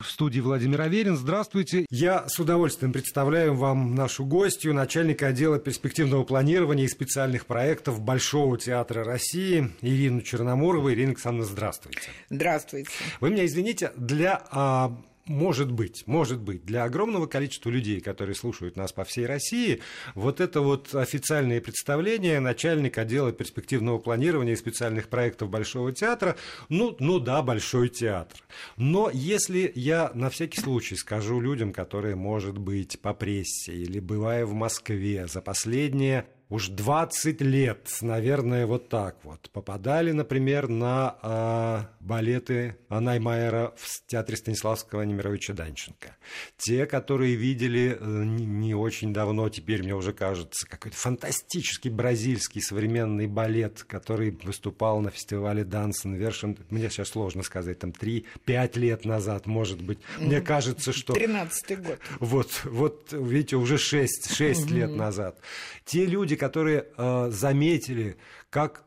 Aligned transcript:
В 0.00 0.06
студии 0.06 0.38
Владимир 0.38 0.82
Аверин. 0.82 1.16
Здравствуйте. 1.16 1.84
Я 1.90 2.28
с 2.28 2.38
удовольствием 2.38 2.92
представляю 2.92 3.54
вам 3.56 3.96
нашу 3.96 4.24
гостью, 4.24 4.72
начальника 4.72 5.26
отдела 5.26 5.58
перспективного 5.58 6.22
планирования 6.22 6.84
и 6.84 6.88
специальных 6.88 7.46
проектов 7.46 8.00
Большого 8.00 8.56
театра 8.58 9.02
России 9.02 9.72
Ирину 9.82 10.20
Черноморову. 10.22 10.92
Ирина 10.92 11.10
Александровна, 11.10 11.50
здравствуйте. 11.50 11.98
Здравствуйте. 12.30 12.90
Вы 13.20 13.30
меня 13.30 13.44
извините, 13.44 13.90
для 13.96 14.40
а, 14.52 14.96
может 15.28 15.70
быть, 15.70 16.04
может 16.06 16.40
быть, 16.40 16.64
для 16.64 16.84
огромного 16.84 17.26
количества 17.26 17.70
людей, 17.70 18.00
которые 18.00 18.34
слушают 18.34 18.76
нас 18.76 18.92
по 18.92 19.04
всей 19.04 19.26
России, 19.26 19.80
вот 20.14 20.40
это 20.40 20.60
вот 20.60 20.94
официальное 20.94 21.60
представление 21.60 22.40
начальник 22.40 22.98
отдела 22.98 23.32
перспективного 23.32 23.98
планирования 23.98 24.54
и 24.54 24.56
специальных 24.56 25.08
проектов 25.08 25.50
Большого 25.50 25.92
театра, 25.92 26.36
ну, 26.68 26.96
ну 26.98 27.18
да, 27.18 27.42
Большой 27.42 27.88
театр. 27.88 28.38
Но 28.76 29.10
если 29.12 29.70
я 29.74 30.10
на 30.14 30.30
всякий 30.30 30.60
случай 30.60 30.96
скажу 30.96 31.40
людям, 31.40 31.72
которые, 31.72 32.16
может 32.16 32.58
быть, 32.58 33.00
по 33.00 33.14
прессе 33.14 33.74
или 33.74 34.00
бывая 34.00 34.46
в 34.46 34.54
Москве 34.54 35.26
за 35.26 35.40
последние 35.40 36.26
уж 36.50 36.68
20 36.68 37.40
лет, 37.42 37.88
наверное, 38.00 38.66
вот 38.66 38.88
так 38.88 39.16
вот, 39.22 39.50
попадали, 39.50 40.12
например, 40.12 40.68
на 40.68 41.16
э, 41.22 42.04
балеты 42.04 42.76
Наймайера 42.88 43.74
в 43.76 44.06
театре 44.06 44.36
Станиславского 44.36 45.02
Немировича 45.02 45.52
Данченко. 45.52 46.16
Те, 46.56 46.86
которые 46.86 47.34
видели 47.34 47.98
э, 48.00 48.04
не, 48.24 48.74
очень 48.74 49.12
давно, 49.12 49.48
теперь 49.50 49.82
мне 49.82 49.94
уже 49.94 50.12
кажется, 50.12 50.66
какой-то 50.66 50.96
фантастический 50.96 51.90
бразильский 51.90 52.62
современный 52.62 53.26
балет, 53.26 53.84
который 53.84 54.30
выступал 54.42 55.00
на 55.00 55.10
фестивале 55.10 55.64
Дансен 55.64 56.14
Вершин, 56.14 56.58
мне 56.70 56.88
сейчас 56.88 57.08
сложно 57.08 57.42
сказать, 57.42 57.78
там 57.78 57.90
3-5 57.90 58.78
лет 58.78 59.04
назад, 59.04 59.46
может 59.46 59.82
быть. 59.82 59.98
Мне 60.18 60.40
кажется, 60.40 60.92
что... 60.92 61.12
13-й 61.12 61.76
год. 61.76 61.98
Вот, 62.20 62.60
вот, 62.64 63.12
видите, 63.12 63.56
уже 63.56 63.76
6, 63.76 64.34
6 64.34 64.70
лет 64.70 64.94
назад. 64.94 65.38
Те 65.84 66.06
люди, 66.06 66.36
которые 66.38 66.86
э, 66.96 67.28
заметили, 67.30 68.16
как 68.48 68.84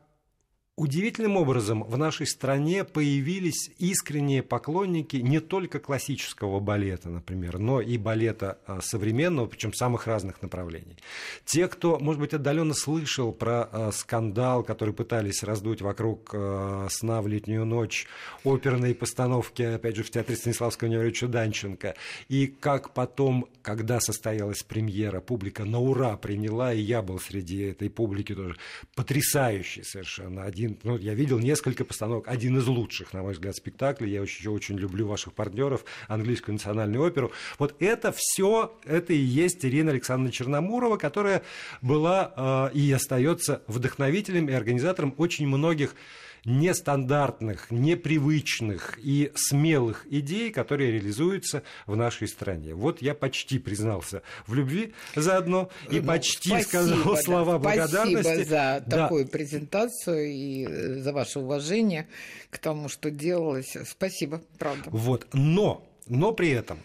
Удивительным 0.74 1.36
образом 1.36 1.84
в 1.84 1.98
нашей 1.98 2.26
стране 2.26 2.84
появились 2.84 3.68
искренние 3.76 4.42
поклонники 4.42 5.16
не 5.16 5.38
только 5.38 5.80
классического 5.80 6.60
балета, 6.60 7.10
например, 7.10 7.58
но 7.58 7.82
и 7.82 7.98
балета 7.98 8.58
а, 8.64 8.80
современного, 8.80 9.44
причем 9.44 9.74
самых 9.74 10.06
разных 10.06 10.40
направлений. 10.40 10.96
Те, 11.44 11.68
кто, 11.68 11.98
может 11.98 12.22
быть, 12.22 12.32
отдаленно 12.32 12.72
слышал 12.72 13.32
про 13.32 13.64
а, 13.64 13.92
скандал, 13.92 14.64
который 14.64 14.94
пытались 14.94 15.42
раздуть 15.42 15.82
вокруг 15.82 16.30
а, 16.32 16.86
сна 16.88 17.20
в 17.20 17.28
летнюю 17.28 17.66
ночь, 17.66 18.06
оперные 18.42 18.94
постановки, 18.94 19.60
опять 19.60 19.96
же, 19.96 20.02
в 20.02 20.10
театре 20.10 20.36
Станиславского 20.36 20.88
Неверовича 20.88 21.26
Данченко, 21.26 21.96
и 22.30 22.46
как 22.46 22.94
потом, 22.94 23.46
когда 23.60 24.00
состоялась 24.00 24.62
премьера, 24.62 25.20
публика 25.20 25.66
на 25.66 25.80
ура 25.80 26.16
приняла, 26.16 26.72
и 26.72 26.80
я 26.80 27.02
был 27.02 27.20
среди 27.20 27.60
этой 27.64 27.90
публики 27.90 28.34
тоже 28.34 28.56
потрясающий 28.94 29.82
совершенно 29.82 30.44
один 30.44 30.61
один, 30.62 30.78
ну, 30.84 30.96
я 30.96 31.14
видел 31.14 31.38
несколько 31.38 31.84
постановок, 31.84 32.28
один 32.28 32.56
из 32.58 32.66
лучших, 32.66 33.12
на 33.12 33.22
мой 33.22 33.32
взгляд, 33.32 33.56
спектаклей. 33.56 34.12
Я 34.12 34.22
очень, 34.22 34.48
очень 34.48 34.78
люблю 34.78 35.06
ваших 35.06 35.32
партнеров, 35.32 35.84
английскую 36.08 36.54
национальную 36.54 37.04
оперу. 37.04 37.32
Вот 37.58 37.74
это 37.80 38.12
все, 38.14 38.78
это 38.84 39.12
и 39.12 39.16
есть 39.16 39.64
Ирина 39.64 39.90
Александровна 39.90 40.32
Черномурова, 40.32 40.96
которая 40.96 41.42
была 41.80 42.70
э, 42.72 42.76
и 42.76 42.92
остается 42.92 43.62
вдохновителем 43.66 44.48
и 44.48 44.52
организатором 44.52 45.14
очень 45.18 45.48
многих 45.48 45.96
нестандартных, 46.44 47.70
непривычных 47.70 48.98
и 48.98 49.32
смелых 49.34 50.06
идей, 50.10 50.50
которые 50.50 50.92
реализуются 50.92 51.62
в 51.86 51.96
нашей 51.96 52.28
стране. 52.28 52.74
Вот 52.74 53.00
я 53.00 53.14
почти 53.14 53.58
признался 53.58 54.22
в 54.46 54.54
любви 54.54 54.92
заодно 55.14 55.70
и 55.90 56.00
ну, 56.00 56.06
почти 56.06 56.48
спасибо, 56.48 56.68
сказал 56.68 57.14
да, 57.14 57.22
слова 57.22 57.58
благодарности. 57.58 58.22
Спасибо 58.22 58.44
за 58.48 58.84
да. 58.86 59.02
такую 59.02 59.28
презентацию 59.28 60.26
и 60.26 60.66
э, 60.66 61.00
за 61.00 61.12
ваше 61.12 61.38
уважение 61.38 62.08
к 62.50 62.58
тому, 62.58 62.88
что 62.88 63.10
делалось. 63.10 63.76
Спасибо, 63.86 64.42
правда. 64.58 64.84
Вот, 64.90 65.26
но, 65.32 65.86
но 66.08 66.32
при 66.32 66.50
этом 66.50 66.80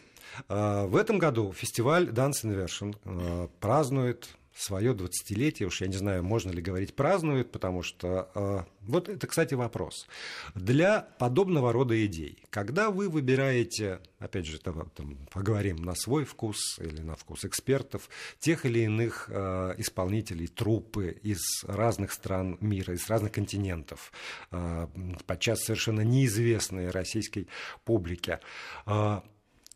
э, 0.49 0.85
в 0.85 0.95
этом 0.95 1.17
году 1.17 1.51
фестиваль 1.51 2.09
Dance 2.09 2.43
Inversion 2.43 2.95
э, 3.05 3.47
празднует 3.59 4.29
свое 4.57 4.93
20-летие, 4.93 5.67
уж 5.67 5.81
я 5.81 5.87
не 5.87 5.95
знаю, 5.95 6.23
можно 6.23 6.51
ли 6.51 6.61
говорить 6.61 6.95
празднует, 6.95 7.51
потому 7.51 7.83
что 7.83 8.29
э, 8.33 8.63
вот 8.81 9.07
это, 9.07 9.27
кстати, 9.27 9.53
вопрос. 9.53 10.07
Для 10.55 11.01
подобного 11.19 11.71
рода 11.71 12.05
идей, 12.05 12.43
когда 12.49 12.89
вы 12.89 13.07
выбираете, 13.09 13.99
опять 14.19 14.45
же, 14.45 14.59
там, 14.59 14.89
поговорим 15.31 15.77
на 15.77 15.93
свой 15.93 16.25
вкус 16.25 16.79
или 16.79 17.01
на 17.01 17.15
вкус 17.15 17.45
экспертов, 17.45 18.09
тех 18.39 18.65
или 18.65 18.79
иных 18.79 19.29
э, 19.31 19.75
исполнителей, 19.77 20.47
трупы 20.47 21.17
из 21.21 21.63
разных 21.63 22.11
стран 22.11 22.57
мира, 22.59 22.95
из 22.95 23.07
разных 23.09 23.33
континентов, 23.33 24.11
э, 24.51 24.87
подчас 25.25 25.59
совершенно 25.61 26.01
неизвестные 26.01 26.89
российской 26.89 27.47
публике, 27.85 28.39
э, 28.87 29.21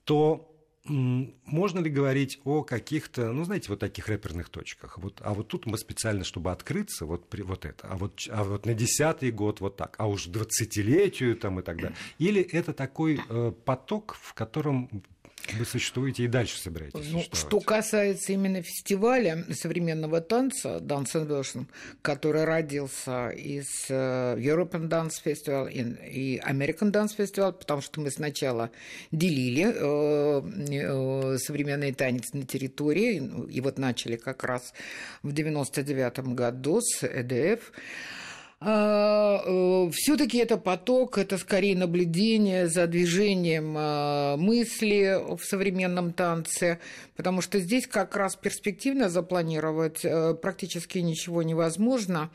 то 0.06 0.51
можно 0.86 1.80
ли 1.80 1.90
говорить 1.90 2.40
о 2.44 2.64
каких-то, 2.64 3.32
ну, 3.32 3.44
знаете, 3.44 3.70
вот 3.70 3.80
таких 3.80 4.08
рэперных 4.08 4.50
точках? 4.50 4.98
Вот, 4.98 5.22
а 5.24 5.34
вот 5.34 5.48
тут 5.48 5.66
мы 5.66 5.78
специально, 5.78 6.24
чтобы 6.24 6.52
открыться, 6.52 7.06
вот, 7.06 7.30
при, 7.30 7.44
вот 7.44 7.66
это, 7.66 7.88
а 7.88 7.98
вот, 7.98 8.28
а 8.30 8.44
вот 8.44 8.66
на 8.66 8.74
десятый 8.74 9.32
год 9.32 9.62
вот 9.62 9.78
так, 9.78 9.96
а 10.00 10.08
уж 10.08 10.26
двадцатилетию 10.26 11.36
там 11.36 11.60
и 11.60 11.64
так 11.64 11.78
далее. 11.78 11.96
Или 12.18 12.42
это 12.42 12.74
такой 12.74 13.20
э, 13.30 13.52
поток, 13.64 14.18
в 14.20 14.34
котором 14.34 15.04
вы 15.58 15.66
существуете 15.66 16.24
и 16.24 16.28
дальше 16.28 16.58
собираетесь 16.60 17.10
ну, 17.12 17.24
Что 17.34 17.60
касается 17.60 18.34
именно 18.34 18.62
фестиваля 18.62 19.46
современного 19.54 20.22
танца 20.22 20.78
Dance 20.78 21.14
Inversion, 21.14 21.68
который 22.02 22.46
родился 22.46 23.30
из 23.30 23.68
э, 23.90 24.36
European 24.38 24.88
Dance 24.88 25.16
Festival 25.24 25.72
и 25.72 26.40
American 26.40 26.92
Dance 26.92 27.18
Festival, 27.18 27.54
потому 27.54 27.82
что 27.82 28.02
мы 28.02 28.12
сначала 28.12 28.72
делили 29.12 29.66
э, 29.68 31.34
э, 31.34 31.38
современный 31.38 31.94
танец 31.94 32.34
на 32.34 32.44
территории, 32.44 33.22
и 33.50 33.62
вот 33.62 33.78
начали 33.78 34.16
как 34.16 34.44
раз 34.44 34.74
в 35.24 35.32
99 35.32 36.20
году 36.36 36.82
с 36.82 37.04
ЭДФ. 37.04 37.72
А, 38.64 39.42
э, 39.44 39.90
Все-таки 39.92 40.38
это 40.38 40.58
поток, 40.58 41.18
это 41.18 41.40
скорее 41.40 41.76
наблюдение 41.76 42.68
за 42.68 42.86
движением 42.86 43.74
а, 43.76 44.38
мысли 44.38 45.20
в 45.36 45.44
современном 45.44 46.14
танце, 46.14 46.80
потому 47.16 47.42
что 47.42 47.58
здесь 47.58 47.88
как 47.88 48.16
раз 48.16 48.36
перспективно 48.36 49.10
запланировать 49.10 50.06
э, 50.06 50.36
практически 50.36 51.00
ничего 51.00 51.42
невозможно. 51.42 52.30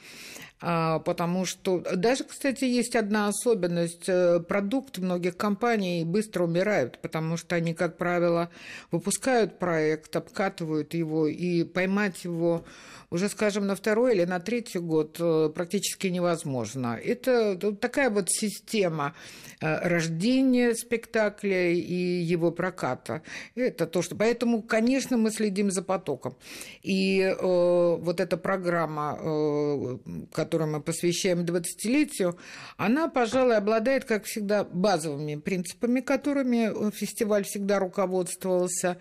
А, 0.58 1.00
потому 1.00 1.44
что 1.44 1.80
даже, 1.96 2.24
кстати, 2.24 2.64
есть 2.64 2.96
одна 2.96 3.28
особенность. 3.28 4.08
Э, 4.08 4.40
продукт 4.40 4.98
многих 4.98 5.36
компаний 5.36 6.04
быстро 6.04 6.44
умирают, 6.44 6.98
потому 7.02 7.36
что 7.36 7.56
они, 7.56 7.74
как 7.74 7.98
правило, 7.98 8.50
выпускают 8.90 9.58
проект, 9.58 10.16
обкатывают 10.16 10.94
его, 10.94 11.26
и 11.26 11.64
поймать 11.64 12.24
его 12.24 12.64
уже, 13.10 13.28
скажем, 13.28 13.66
на 13.66 13.76
второй 13.76 14.14
или 14.14 14.24
на 14.24 14.40
третий 14.40 14.78
год 14.78 15.16
э, 15.20 15.50
практически 15.54 16.08
невозможно. 16.08 16.98
Это 17.02 17.56
такая 17.74 18.10
вот 18.10 18.30
система 18.30 19.14
э, 19.60 19.88
рождения 19.88 20.74
спектакля 20.74 21.70
и 21.70 22.22
его 22.22 22.50
проката. 22.50 23.22
Это 23.54 23.86
то, 23.86 24.02
что... 24.02 24.16
Поэтому, 24.16 24.62
конечно, 24.62 25.16
мы 25.16 25.30
следим 25.30 25.70
за 25.70 25.82
потоком. 25.82 26.36
И 26.82 27.20
э, 27.20 27.34
вот 27.40 28.20
эта 28.20 28.36
программа, 28.36 29.18
э, 29.20 29.98
которую 30.46 30.70
мы 30.70 30.80
посвящаем 30.80 31.40
20-летию, 31.40 32.38
она, 32.76 33.08
пожалуй, 33.08 33.56
обладает, 33.56 34.04
как 34.04 34.26
всегда, 34.26 34.62
базовыми 34.62 35.34
принципами, 35.34 35.98
которыми 35.98 36.92
фестиваль 36.92 37.42
всегда 37.42 37.80
руководствовался. 37.80 38.96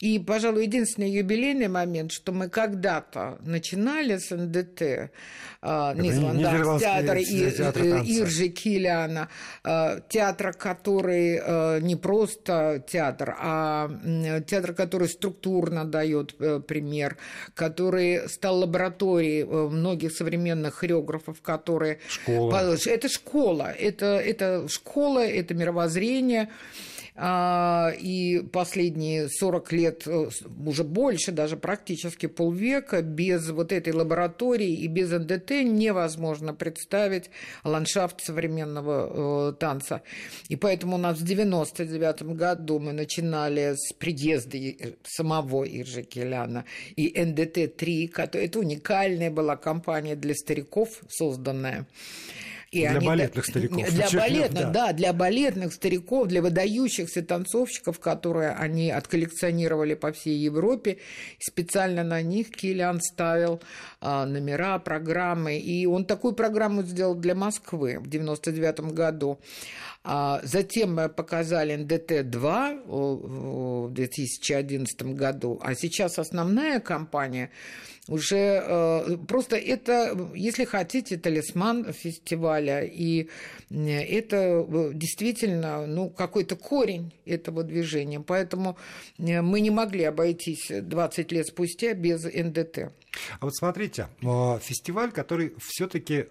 И, 0.00 0.18
пожалуй, 0.18 0.64
единственный 0.64 1.10
юбилейный 1.10 1.68
момент, 1.68 2.12
что 2.12 2.32
мы 2.32 2.48
когда-то 2.48 3.38
начинали 3.40 4.18
с 4.18 4.34
НДТ, 4.34 5.10
а, 5.62 5.94
Нидерландский 5.94 6.80
театр, 6.80 7.18
театр 7.56 7.84
и, 8.04 8.20
Иржи 8.20 8.48
Килиана, 8.48 9.28
а, 9.64 10.00
театра, 10.08 10.52
который 10.52 11.40
а, 11.42 11.80
не 11.80 11.96
просто 11.96 12.84
театр, 12.86 13.34
а 13.38 13.90
театр, 14.46 14.74
который 14.74 15.08
структурно 15.08 15.84
дает 15.84 16.34
э, 16.38 16.60
пример, 16.60 17.16
который 17.54 18.28
стал 18.28 18.58
лабораторией 18.60 19.42
э, 19.42 19.68
многих 19.68 20.12
современных 20.12 20.74
хореографов, 20.74 21.40
которые... 21.40 21.98
Школа. 22.08 22.76
Это 22.86 23.08
школа, 23.08 23.72
это, 23.72 24.06
это 24.06 24.68
школа, 24.68 25.20
это 25.20 25.54
мировоззрение. 25.54 26.50
А, 27.18 27.92
и 27.98 28.42
последние 28.52 29.28
40 29.28 29.72
лет, 29.72 30.06
э, 30.06 30.28
уже 30.66 30.84
больше, 30.84 31.32
даже 31.32 31.56
практически 31.56 32.26
полвека, 32.26 33.00
без 33.00 33.48
вот 33.50 33.72
этой 33.72 33.94
лаборатории 33.94 34.72
и 34.72 34.86
без 34.86 35.10
НДТ 35.10 35.62
невозможно 35.64 36.52
представить 36.52 37.30
ландшафт 37.64 38.22
современного 38.22 39.50
э, 39.50 39.52
танца. 39.54 40.02
И 40.48 40.56
поэтому 40.56 40.96
у 40.96 40.98
нас 40.98 41.18
в 41.18 41.24
99 41.24 42.22
году 42.36 42.78
мы 42.78 42.92
начинали 42.92 43.74
с 43.76 43.94
приезда 43.94 44.58
самого 45.04 45.64
Иржи 45.64 46.02
Келяна 46.02 46.66
и 46.96 47.12
НДТ-3, 47.18 48.10
это 48.14 48.58
уникальная 48.58 49.30
была 49.30 49.56
компания 49.56 50.16
для 50.16 50.34
стариков 50.34 51.00
созданная. 51.08 51.86
И 52.72 52.80
для 52.80 52.90
они, 52.96 53.06
балетных 53.06 53.46
стариков. 53.46 53.88
Для 53.90 54.10
балетных, 54.10 54.64
да. 54.64 54.70
да, 54.70 54.92
для 54.92 55.12
балетных 55.12 55.72
стариков, 55.72 56.26
для 56.26 56.42
выдающихся 56.42 57.22
танцовщиков, 57.22 58.00
которые 58.00 58.50
они 58.50 58.90
отколлекционировали 58.90 59.94
по 59.94 60.12
всей 60.12 60.36
Европе. 60.36 60.98
Специально 61.38 62.02
на 62.02 62.22
них 62.22 62.50
Киллиан 62.50 63.00
ставил 63.00 63.62
а, 64.00 64.26
номера, 64.26 64.78
программы. 64.80 65.58
И 65.58 65.86
он 65.86 66.04
такую 66.04 66.34
программу 66.34 66.82
сделал 66.82 67.14
для 67.14 67.34
Москвы 67.36 67.98
в 68.00 68.08
99 68.08 68.80
году. 68.92 69.38
А 70.08 70.40
затем 70.44 70.94
мы 70.94 71.08
показали 71.08 71.74
НДТ-2 71.74 72.82
в 72.86 73.90
2011 73.90 75.02
году, 75.02 75.58
а 75.60 75.74
сейчас 75.74 76.20
основная 76.20 76.78
кампания 76.78 77.50
уже 78.08 78.62
э, 78.64 79.16
просто 79.26 79.56
это, 79.56 80.16
если 80.34 80.64
хотите, 80.64 81.16
талисман 81.16 81.92
фестиваля, 81.92 82.84
и 82.84 83.28
это 83.70 84.36
э, 84.36 84.90
действительно 84.94 85.86
ну, 85.86 86.10
какой-то 86.10 86.56
корень 86.56 87.12
этого 87.24 87.64
движения. 87.64 88.20
Поэтому 88.20 88.76
э, 89.18 89.42
мы 89.42 89.60
не 89.60 89.70
могли 89.70 90.04
обойтись 90.04 90.70
20 90.70 91.32
лет 91.32 91.46
спустя 91.48 91.94
без 91.94 92.24
НДТ. 92.24 92.92
А 93.40 93.46
вот 93.46 93.56
смотрите, 93.56 94.08
фестиваль, 94.20 95.10
который 95.10 95.54
все-таки, 95.58 96.26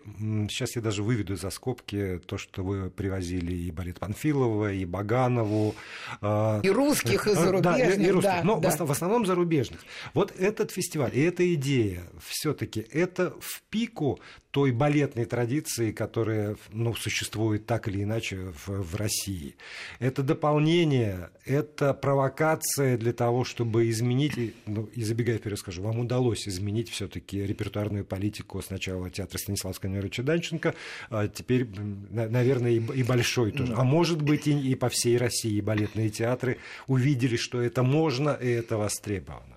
сейчас 0.49 0.75
я 0.75 0.81
даже 0.83 1.01
выведу 1.01 1.35
за 1.35 1.49
скобки 1.49 2.21
то, 2.25 2.37
что 2.37 2.63
вы 2.63 2.91
привозили 2.91 3.53
и 3.67 3.71
балет 3.71 3.99
Панфилова, 3.99 4.71
и 4.71 4.85
Баганову. 4.85 5.75
А, 6.21 6.59
и 6.61 6.69
русских, 6.69 7.27
и 7.27 7.33
зарубежных. 7.33 7.63
Да, 7.63 8.03
и 8.03 8.11
русских, 8.11 8.31
да, 8.31 8.43
но 8.43 8.59
да. 8.59 8.75
в 8.77 8.91
основном 8.91 9.25
зарубежных. 9.25 9.81
Вот 10.13 10.33
этот 10.37 10.71
фестиваль 10.71 11.11
и 11.13 11.21
эта 11.21 11.53
идея 11.53 12.03
все-таки 12.19 12.85
это 12.91 13.33
в 13.39 13.61
пику 13.69 14.19
той 14.55 14.71
балетной 14.71 15.25
традиции, 15.25 15.91
которая 15.91 16.55
ну, 16.71 16.95
существует 16.95 17.65
так 17.65 17.89
или 17.89 18.03
иначе 18.03 18.53
в, 18.65 18.69
в 18.69 18.95
России. 18.95 19.55
Это 19.99 20.23
дополнение, 20.23 21.29
это 21.43 21.93
провокация 21.93 22.97
для 22.97 23.11
того, 23.11 23.43
чтобы 23.43 23.89
изменить, 23.89 24.55
ну, 24.65 24.85
и 24.93 25.03
забегая 25.03 25.39
вперед 25.39 25.59
скажу, 25.59 25.81
вам 25.81 25.99
удалось 25.99 26.47
изменить 26.47 26.89
все-таки 26.89 27.45
репертуарную 27.45 28.05
политику 28.05 28.61
сначала 28.61 29.09
театра 29.09 29.37
Станиславского 29.37 29.89
Немировича 29.89 30.23
Данченко, 30.23 30.73
а 31.09 31.27
теперь, 31.27 31.67
наверное, 32.09 32.71
и, 32.71 32.79
и 32.79 33.03
большой 33.03 33.44
тоже. 33.51 33.73
А 33.75 33.83
может 33.83 34.21
быть, 34.21 34.47
и, 34.47 34.71
и 34.71 34.75
по 34.75 34.89
всей 34.89 35.17
России 35.17 35.61
балетные 35.61 36.09
театры 36.09 36.57
увидели, 36.87 37.35
что 37.35 37.61
это 37.61 37.83
можно 37.83 38.29
и 38.29 38.49
это 38.49 38.77
востребовано. 38.77 39.54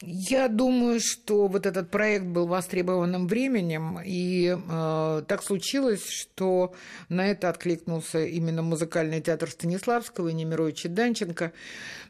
Я 0.00 0.46
думаю, 0.46 1.00
что 1.00 1.48
вот 1.48 1.66
этот 1.66 1.90
проект 1.90 2.24
был 2.24 2.46
востребованным 2.46 3.26
временем, 3.26 3.98
и 4.04 4.56
э, 4.56 5.22
так 5.26 5.42
случилось, 5.42 6.08
что 6.08 6.72
на 7.08 7.26
это 7.26 7.48
откликнулся 7.48 8.24
именно 8.24 8.62
музыкальный 8.62 9.20
театр 9.20 9.50
Станиславского 9.50 10.28
и 10.28 10.34
Немировича 10.34 10.88
Данченко. 10.88 11.52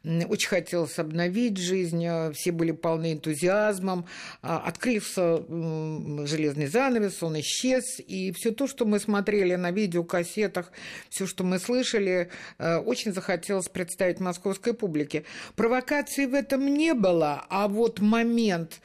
Очень 0.05 0.49
хотелось 0.49 0.99
обновить 0.99 1.57
жизнь, 1.57 2.05
э, 2.05 2.31
все 2.35 2.53
были 2.53 2.73
полны 2.73 3.15
энтузиазмом. 3.15 4.05
А, 4.43 4.59
открылся 4.59 5.43
э, 5.49 6.27
железный 6.27 6.67
занавес, 6.67 7.23
он 7.23 7.41
исчез, 7.41 8.01
и 8.07 8.33
все 8.33 8.51
то, 8.51 8.67
что 8.67 8.85
мы 8.85 9.01
смотрели 9.01 9.55
на 9.55 9.71
видеокассетах, 9.71 10.73
все, 11.09 11.27
что 11.27 11.43
мы 11.43 11.59
слышали, 11.59 12.29
э, 12.59 12.77
очень 12.77 13.15
захотелось 13.15 13.71
представить 13.71 14.21
московской 14.21 14.75
публике. 14.75 15.25
Провокации 15.57 16.27
в 16.27 16.35
этом 16.35 16.67
не 16.67 16.93
было, 16.93 17.47
а 17.49 17.67
вот 17.79 18.01
момент 18.01 18.81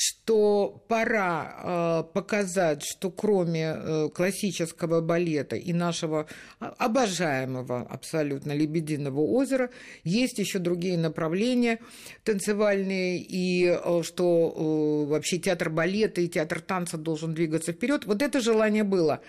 что 0.00 0.80
пора 0.86 1.56
э, 1.60 2.04
показать, 2.14 2.84
что 2.84 3.10
кроме 3.10 3.74
э, 3.74 4.08
классического 4.14 5.00
балета 5.00 5.56
и 5.56 5.72
нашего 5.72 6.28
обожаемого 6.60 7.80
абсолютно 7.80 8.52
«Лебединого 8.52 9.20
озера» 9.20 9.70
есть 10.04 10.38
еще 10.38 10.60
другие 10.60 10.96
направления 10.96 11.80
танцевальные, 12.22 13.18
и 13.18 13.66
э, 13.66 14.02
что 14.04 15.04
э, 15.06 15.10
вообще 15.10 15.38
театр 15.38 15.68
балета 15.68 16.20
и 16.20 16.28
театр 16.28 16.60
танца 16.60 16.96
должен 16.96 17.34
двигаться 17.34 17.72
вперед. 17.72 18.04
Вот 18.04 18.22
это 18.22 18.40
желание 18.40 18.84
было. 18.84 19.20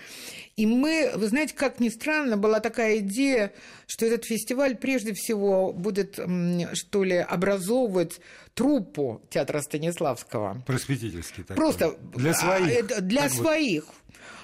И 0.59 0.65
мы, 0.65 1.13
вы 1.15 1.27
знаете, 1.29 1.53
как 1.55 1.79
ни 1.79 1.87
странно, 1.87 2.35
была 2.35 2.59
такая 2.59 2.97
идея, 2.97 3.53
что 3.87 4.05
этот 4.05 4.25
фестиваль 4.25 4.75
прежде 4.75 5.13
всего 5.13 5.71
будет, 5.71 6.19
что 6.73 7.05
ли, 7.05 7.15
образовывать 7.15 8.19
труппу 8.55 9.21
театра 9.29 9.61
Станиславского. 9.61 10.61
Просветительский 10.67 11.43
такой. 11.43 11.55
Просто 11.55 11.95
для 12.13 12.33
своих. 12.33 12.91
А, 12.91 12.99
для 12.99 13.29
своих. 13.29 13.85
Вот. 13.85 13.93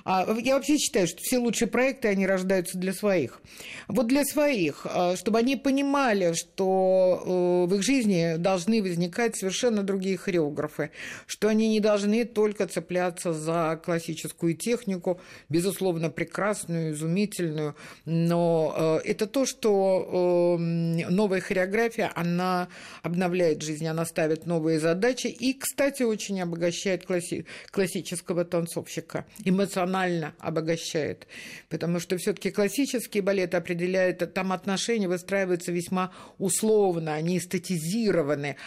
А, 0.07 0.23
я 0.39 0.53
вообще 0.53 0.77
считаю, 0.77 1.07
что 1.07 1.17
все 1.19 1.39
лучшие 1.39 1.67
проекты, 1.67 2.09
они 2.09 2.27
рождаются 2.27 2.77
для 2.77 2.93
своих. 2.93 3.41
Вот 3.87 4.05
для 4.05 4.23
своих, 4.23 4.85
а, 4.85 5.15
чтобы 5.15 5.39
они 5.39 5.55
понимали, 5.55 6.33
что 6.33 7.23
э, 7.25 7.71
в 7.71 7.73
их 7.73 7.81
жизни 7.81 8.35
должны 8.37 8.83
возникать 8.83 9.35
совершенно 9.35 9.81
другие 9.81 10.17
хореографы, 10.17 10.91
что 11.25 11.47
они 11.47 11.69
не 11.69 11.79
должны 11.79 12.23
только 12.25 12.67
цепляться 12.67 13.33
за 13.33 13.81
классическую 13.83 14.53
технику, 14.53 15.19
безусловно, 15.49 16.11
прекрасную, 16.11 16.91
изумительную, 16.91 17.75
но 18.05 19.01
э, 19.03 19.09
это 19.09 19.25
то, 19.25 19.47
что 19.47 20.57
э, 20.59 20.61
новая 21.09 21.41
хореография, 21.41 22.11
она 22.13 22.67
обновляет 23.01 23.63
жизнь, 23.63 23.87
она 23.87 24.05
ставит 24.05 24.45
новые 24.45 24.79
задачи 24.79 25.27
и, 25.27 25.53
кстати, 25.53 26.03
очень 26.03 26.39
обогащает 26.41 27.05
класси- 27.09 27.47
классического 27.71 28.45
танцовщика 28.45 29.25
эмоционально 29.43 29.94
эмоционально 29.95 30.33
обогащает. 30.39 31.27
Потому 31.69 31.99
что 31.99 32.17
все-таки 32.17 32.51
классический 32.51 33.21
балет 33.21 33.55
определяет, 33.55 34.33
там 34.33 34.51
отношения 34.51 35.07
выстраиваются 35.07 35.71
весьма 35.71 36.11
условно, 36.37 37.13
они 37.13 37.37
эстетизированы. 37.37 38.57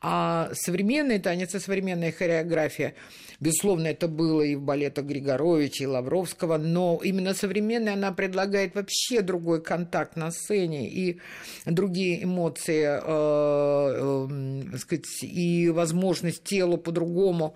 А 0.00 0.50
современный 0.52 1.18
танец 1.18 1.54
и 1.54 1.58
современная 1.58 2.12
хореография, 2.12 2.94
безусловно, 3.40 3.88
это 3.88 4.08
было 4.08 4.42
и 4.42 4.54
в 4.54 4.62
балетах 4.62 5.04
Григоровича, 5.04 5.84
и 5.84 5.86
Лавровского, 5.86 6.58
но 6.58 7.00
именно 7.02 7.34
современная 7.34 7.94
она 7.94 8.12
предлагает 8.12 8.74
вообще 8.74 9.22
другой 9.22 9.62
контакт 9.62 10.16
на 10.16 10.30
сцене 10.30 10.88
и 10.88 11.20
другие 11.66 12.24
эмоции, 12.24 12.84
э, 12.84 14.28
э, 14.72 14.78
сказать, 14.78 15.22
и 15.22 15.68
возможность 15.70 16.44
телу 16.44 16.78
по-другому 16.78 17.54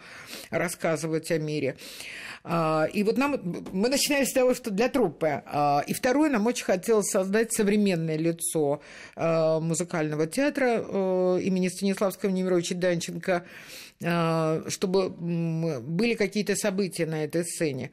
рассказывать 0.51 1.31
о 1.31 1.39
мире. 1.39 1.77
А, 2.45 2.89
и 2.93 3.03
вот 3.03 3.19
нам, 3.19 3.41
мы 3.73 3.89
начинали 3.89 4.25
с 4.25 4.33
того, 4.33 4.55
что 4.55 4.71
для 4.71 4.89
труппы. 4.89 5.43
А, 5.47 5.85
и 5.87 5.93
второе, 5.93 6.31
нам 6.31 6.47
очень 6.47 6.65
хотелось 6.65 7.11
создать 7.11 7.53
современное 7.53 8.17
лицо 8.17 8.81
а, 9.15 9.61
музыкального 9.61 10.27
театра 10.27 10.79
имени 11.39 11.69
Станиславского 11.69 12.31
Немировича 12.31 12.75
Данченко, 12.75 13.45
чтобы 14.01 15.11
были 15.11 16.15
какие-то 16.15 16.57
события 16.57 17.07
на 17.07 17.25
этой 17.25 17.45
сцене. 17.45 17.93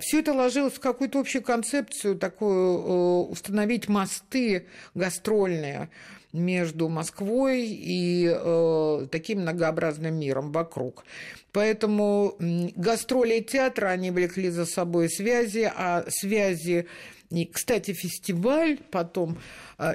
Все 0.00 0.20
это 0.20 0.32
ложилось 0.32 0.74
в 0.74 0.80
какую-то 0.80 1.20
общую 1.20 1.42
концепцию, 1.42 2.18
такую 2.18 3.28
установить 3.28 3.88
мосты 3.88 4.66
гастрольные 4.94 5.90
между 6.32 6.88
Москвой 6.88 7.66
и 7.66 8.28
э, 8.30 9.06
таким 9.10 9.40
многообразным 9.40 10.14
миром 10.14 10.52
вокруг. 10.52 11.04
Поэтому 11.52 12.36
гастроли 12.38 13.40
театра, 13.40 13.88
они 13.88 14.10
влекли 14.10 14.50
за 14.50 14.66
собой 14.66 15.08
связи, 15.08 15.70
а 15.74 16.04
связи 16.08 16.86
и, 17.30 17.44
кстати, 17.44 17.92
фестиваль 17.92 18.78
потом 18.90 19.38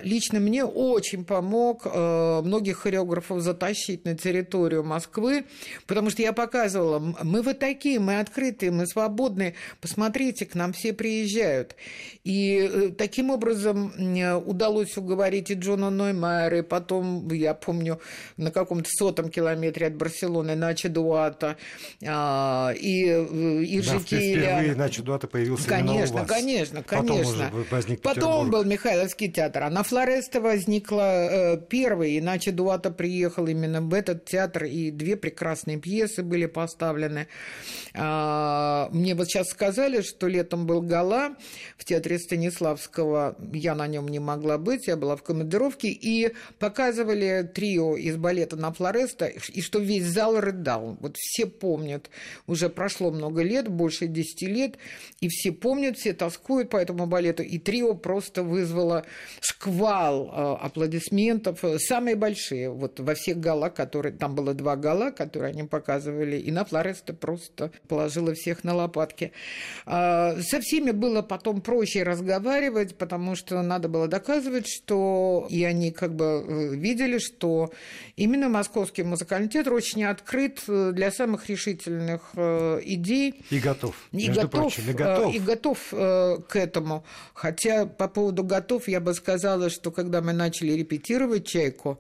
лично 0.04 0.40
мне 0.40 0.64
очень 0.64 1.26
помог 1.26 1.82
а, 1.86 2.42
многих 2.42 2.78
хореографов 2.78 3.42
затащить 3.42 4.06
на 4.06 4.18
территорию 4.18 4.84
Москвы, 4.84 5.46
потому 5.88 6.10
что 6.10 6.22
я 6.22 6.32
показывала, 6.32 7.00
мы 7.22 7.42
вот 7.42 7.60
такие, 7.60 8.00
мы 8.00 8.20
открытые, 8.20 8.72
мы 8.72 8.88
свободные, 8.88 9.56
посмотрите, 9.82 10.46
к 10.46 10.56
нам 10.56 10.72
все 10.72 10.94
приезжают. 10.94 11.76
И 12.24 12.70
э, 12.72 12.90
таким 12.98 13.30
образом 13.30 13.94
удалось 14.46 14.96
уговорить 14.96 15.52
и 15.52 15.56
Джона 15.56 15.90
Ноймайера, 15.90 16.60
и 16.60 16.62
потом, 16.62 17.28
я 17.32 17.54
помню, 17.54 18.00
на 18.38 18.52
каком-то 18.52 18.90
сотом 18.90 19.30
километре 19.30 19.88
от 19.88 19.96
Барселоны 19.96 20.56
Нача 20.56 20.88
Дуата, 20.88 21.58
а, 22.06 22.72
и, 22.72 23.06
э, 23.08 23.64
и 23.64 23.82
да, 23.82 24.00
Жикеля. 24.00 24.76
Нача 24.76 25.04
Дуата 25.04 25.28
появился 25.28 25.68
Конечно, 25.68 26.24
конечно, 26.26 26.84
конечно. 26.84 26.84
конечно. 26.84 27.66
возник 27.70 28.02
Потом 28.02 28.50
был 28.50 28.64
Михайловский 28.64 29.30
театр, 29.30 29.64
а 29.64 29.70
на 29.74 29.82
Флореста 29.82 30.40
возникла 30.40 31.02
э, 31.02 31.58
первый, 31.68 32.20
иначе 32.20 32.52
Дуата 32.52 32.92
приехал 32.92 33.48
именно 33.48 33.82
в 33.82 33.92
этот 33.96 34.24
театр, 34.26 34.66
и 34.66 34.92
две 34.92 35.16
прекрасные 35.16 35.80
пьесы 35.80 36.22
были 36.22 36.46
поставлены. 36.46 37.28
А, 37.96 38.90
мне 38.92 39.16
вот 39.16 39.28
сейчас 39.28 39.50
сказали, 39.50 40.02
что 40.02 40.28
летом 40.28 40.68
был 40.68 40.82
гала 40.82 41.36
в 41.78 41.86
театре 41.86 42.20
Станиславского, 42.20 43.36
я 43.52 43.74
на 43.74 43.88
нем 43.88 44.08
не 44.10 44.20
могла 44.20 44.60
быть, 44.60 44.86
я 44.86 44.96
была 44.96 45.16
в 45.16 45.24
командировке, 45.24 45.88
и 45.88 46.34
показывали 46.60 47.50
трио 47.52 47.96
из 47.96 48.16
балета 48.16 48.56
Na 48.56 48.72
Floresta, 48.72 49.26
и 49.26 49.62
что 49.62 49.80
весь 49.80 50.06
зал 50.06 50.40
рыдал. 50.40 50.98
Вот 51.00 51.18
все 51.18 51.48
помнят, 51.48 52.12
уже 52.46 52.70
прошло 52.70 53.10
много 53.10 53.42
лет, 53.42 53.70
больше 53.70 54.06
10 54.06 54.42
лет, 54.44 54.78
и 55.20 55.30
все 55.30 55.52
помнят, 55.52 55.98
все 55.98 56.14
тоскуют 56.14 56.70
по 56.70 56.78
этому 56.78 57.08
балету, 57.08 57.42
и 57.42 57.58
трио 57.58 57.96
просто 57.96 58.44
вызвало 58.44 59.04
шквал 59.64 60.30
э, 60.32 60.66
аплодисментов, 60.66 61.64
самые 61.78 62.16
большие, 62.16 62.70
вот 62.70 63.00
во 63.00 63.16
всех 63.16 63.40
галах, 63.40 63.74
которые, 63.74 64.14
там 64.14 64.36
было 64.36 64.54
два 64.54 64.76
гала, 64.76 65.12
которые 65.12 65.52
они 65.52 65.64
показывали, 65.64 66.38
и 66.38 66.52
Na 66.52 66.66
Floresta 66.66 67.14
просто 67.14 67.72
положила 67.88 68.34
всех 68.34 68.64
на 68.64 68.76
лопатки. 68.76 69.32
А, 69.86 70.36
со 70.42 70.60
всеми 70.60 70.92
было 70.92 71.22
потом 71.22 71.62
проще 71.62 72.04
разговаривать, 72.04 72.98
потому 72.98 73.36
что 73.36 73.62
надо 73.62 73.88
было 73.88 74.08
доказывать, 74.08 74.68
что 74.68 75.48
и 75.50 75.64
они 75.64 75.92
как 75.92 76.16
бы 76.16 76.26
э, 76.46 76.76
видели, 76.76 77.20
что 77.20 77.72
именно 78.18 78.50
Московский 78.50 79.04
музыкальный 79.04 79.48
театр 79.48 79.74
очень 79.74 80.04
открыт 80.04 80.62
э, 80.68 80.92
для 80.94 81.12
самых 81.12 81.50
решительных 81.50 82.32
э, 82.36 82.80
идей. 82.84 83.42
И 83.50 83.60
готов. 83.60 83.96
И 84.12 84.28
готов, 84.30 84.52
прочим, 84.52 84.90
и 84.90 84.94
готов. 84.94 85.36
И 85.36 85.40
готов 85.40 85.78
к 85.90 86.56
этому. 86.56 87.04
Хотя 87.34 87.86
по 87.86 88.08
поводу 88.08 88.44
готов 88.44 88.88
я 88.88 89.00
бы 89.00 89.14
сказала, 89.14 89.53
что 89.70 89.92
когда 89.92 90.22
мы 90.22 90.34
начали 90.34 90.74
репетировать 90.74 91.48
«Чайку», 91.48 92.00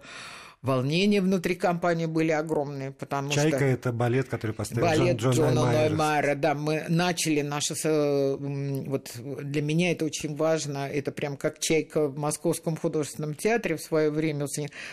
волнения 0.61 1.19
внутри 1.19 1.55
компании 1.55 2.05
были 2.05 2.31
огромные, 2.31 2.91
потому 2.91 3.29
«Чайка» 3.31 3.57
что... 3.57 3.65
это 3.65 3.91
балет, 3.91 4.29
который 4.29 4.53
поставил 4.53 4.87
балет 4.87 5.17
Джон, 5.17 5.33
Джона 5.33 5.65
Ноймайера. 5.65 6.35
Да, 6.35 6.53
мы 6.55 6.85
начали 6.87 7.41
наше... 7.41 7.75
Вот 8.37 9.11
для 9.15 9.61
меня 9.61 9.91
это 9.91 10.05
очень 10.05 10.37
важно. 10.37 10.87
Это 10.87 11.11
прям 11.11 11.35
как 11.35 11.59
«Чайка» 11.59 12.07
в 12.07 12.17
Московском 12.17 12.77
художественном 12.77 13.35
театре 13.35 13.75
в 13.75 13.81
свое 13.81 14.09
время. 14.09 14.47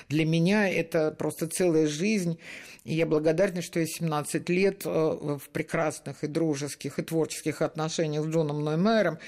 Для 0.08 0.26
меня 0.26 0.68
это 0.68 1.12
просто 1.12 1.46
целая 1.46 1.86
жизнь. 1.86 2.38
И 2.90 2.94
я 2.94 3.06
благодарна, 3.06 3.62
что 3.62 3.78
я 3.78 3.86
17 3.86 4.48
лет 4.48 4.82
э, 4.84 4.88
в 4.90 5.48
прекрасных 5.52 6.24
и 6.24 6.26
дружеских, 6.26 6.98
и 6.98 7.02
творческих 7.02 7.62
отношениях 7.62 8.24
с 8.24 8.28
Джоном 8.28 8.64
Ноймайером. 8.64 9.20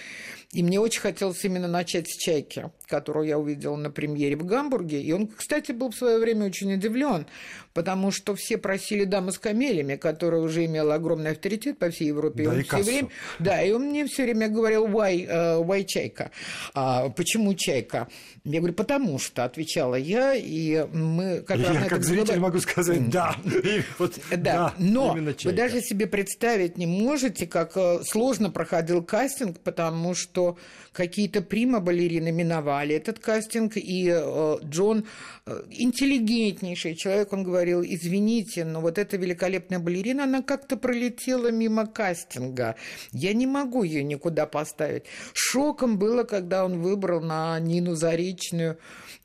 И 0.53 0.65
мне 0.65 0.81
очень 0.81 1.01
хотелось 1.01 1.43
именно 1.45 1.69
начать 1.69 2.09
с 2.09 2.17
«Чайки», 2.17 2.71
которую 2.87 3.27
я 3.27 3.39
увидела 3.39 3.77
на 3.77 3.91
премьере 3.91 4.37
в 4.37 4.45
Гамбурге. 4.45 5.01
И 5.01 5.13
он, 5.13 5.29
кстати, 5.29 5.73
был 5.73 5.93
в 5.93 5.95
свое 5.95 6.19
время 6.19 6.47
очень 6.47 6.75
удивлен, 6.75 7.27
потому 7.73 8.11
что 8.11 8.35
все 8.35 8.59
просили 8.59 9.05
дамы 9.05 9.33
с 9.33 9.39
камелями, 9.39 9.95
которая 9.97 10.43
уже 10.43 10.67
имела 10.67 10.97
огромный 10.97 11.31
авторитет 11.31 11.79
по 11.79 11.89
всей 11.89 12.09
Европе. 12.09 12.45
Да, 12.45 12.53
и 12.53 12.59
он 12.59 12.65
все 12.65 12.83
время, 12.83 13.09
да, 13.39 13.63
и 13.63 13.71
он 13.71 13.83
мне 13.85 14.07
все 14.07 14.25
время 14.25 14.49
говорил, 14.49 14.89
why, 14.89 15.27
uh, 15.27 15.65
why 15.65 15.85
чайка? 15.85 16.33
А, 16.75 17.09
почему 17.09 17.55
чайка? 17.55 18.09
Я 18.45 18.59
говорю, 18.59 18.75
потому 18.75 19.19
что, 19.19 19.45
отвечала 19.45 19.95
я, 19.95 20.35
и 20.35 20.85
мы 20.93 21.41
как 21.47 21.59
я 21.59 21.89
как 21.89 22.05
зритель 22.05 22.41
могу 22.41 22.59
сказать, 22.59 23.09
да. 23.09 23.37
вот, 23.99 24.19
да. 24.31 24.37
да, 24.37 24.75
но 24.79 25.15
вы 25.15 25.53
даже 25.53 25.81
себе 25.81 26.07
представить 26.07 26.79
не 26.79 26.87
можете, 26.87 27.47
как 27.47 27.77
э, 27.77 28.01
сложно 28.05 28.51
проходил 28.51 29.03
кастинг, 29.03 29.61
потому 29.61 30.15
что 30.15 30.57
какие-то 30.93 31.43
прима-балерины 31.43 32.33
миновали 32.33 32.95
этот 32.95 33.19
кастинг, 33.19 33.77
и 33.77 34.09
э, 34.09 34.57
Джон 34.65 35.07
э, 35.47 35.63
интеллигентнейший 35.71 36.95
человек, 36.95 37.33
он 37.33 37.43
говорил, 37.45 37.83
извините, 37.83 38.65
но 38.65 38.81
вот 38.81 38.99
эта 38.99 39.17
великолепная 39.17 39.79
балерина, 39.79 40.25
она 40.25 40.43
как-то 40.43 40.77
пролетела 40.77 41.51
мимо 41.51 41.87
кастинга. 41.87 42.77
Я 43.13 43.33
не 43.33 43.47
могу 43.47 43.83
ее 43.83 44.03
никуда 44.05 44.47
поставить. 44.47 45.05
Шоком 45.35 45.99
было, 45.99 46.25
когда 46.25 46.65
он 46.65 46.81
выбрал 46.81 47.21
на 47.21 47.59
Нину 47.61 47.95
Заречную 47.95 48.79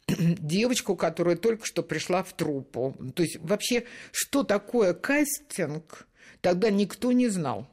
девочку, 0.18 0.96
которая 0.96 1.36
только 1.36 1.66
что 1.66 1.84
пришла 1.84 2.24
в 2.24 2.34
труппу. 2.34 2.96
То 3.16 3.24
есть 3.24 3.38
вообще, 3.38 3.84
что 4.12 4.44
такое 4.44 4.94
кастинг, 4.94 6.08
тогда 6.42 6.70
никто 6.70 7.12
не 7.12 7.28
знал. 7.28 7.68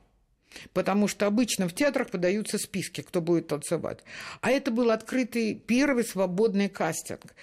Потому 0.73 1.09
что 1.09 1.27
обычно 1.27 1.69
в 1.69 1.75
театрах 1.75 2.11
подаются 2.11 2.59
списки, 2.59 3.01
кто 3.01 3.21
будет 3.21 3.49
танцевать. 3.49 4.01
А 4.41 4.51
это 4.51 4.71
был 4.71 4.91
открытый 4.91 5.55
первый 5.55 6.05
свободный 6.05 6.69
кастинг. 6.69 7.35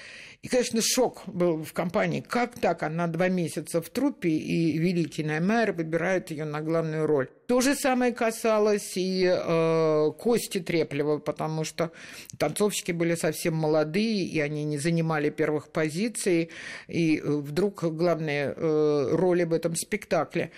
И, 0.41 0.47
конечно, 0.47 0.81
шок 0.81 1.21
был 1.27 1.63
в 1.63 1.71
компании. 1.71 2.21
Как 2.21 2.57
так? 2.59 2.81
Она 2.81 3.05
два 3.05 3.27
месяца 3.27 3.79
в 3.79 3.89
труппе, 3.89 4.29
и 4.29 4.75
великий 4.77 5.23
Наймайер 5.23 5.71
выбирает 5.71 6.31
ее 6.31 6.45
на 6.45 6.61
главную 6.61 7.05
роль. 7.05 7.29
То 7.45 7.61
же 7.61 7.75
самое 7.75 8.11
касалось 8.11 8.93
и 8.95 9.23
э, 9.23 10.11
Кости 10.17 10.59
Треплева, 10.59 11.19
потому 11.19 11.63
что 11.63 11.91
танцовщики 12.39 12.91
были 12.91 13.13
совсем 13.13 13.53
молодые, 13.53 14.23
и 14.23 14.39
они 14.39 14.63
не 14.63 14.79
занимали 14.79 15.29
первых 15.29 15.69
позиций, 15.69 16.49
и 16.87 17.17
э, 17.17 17.21
вдруг 17.23 17.83
главные 17.83 18.55
э, 18.55 19.09
роли 19.11 19.43
в 19.43 19.53
этом 19.53 19.75
спектакле. 19.75 20.51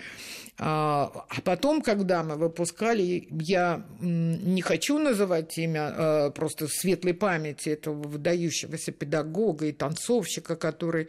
А, 0.56 1.10
а 1.28 1.40
потом, 1.42 1.82
когда 1.82 2.22
мы 2.22 2.36
выпускали, 2.36 3.26
я 3.30 3.84
не 4.00 4.62
хочу 4.62 4.98
называть 4.98 5.58
имя 5.58 5.92
а, 5.96 6.30
просто 6.30 6.68
светлой 6.68 7.14
памяти 7.14 7.70
этого 7.70 8.02
выдающегося 8.06 8.92
педагога 8.92 9.66
и 9.66 9.72
танцовщика, 9.72 10.54
который 10.54 11.08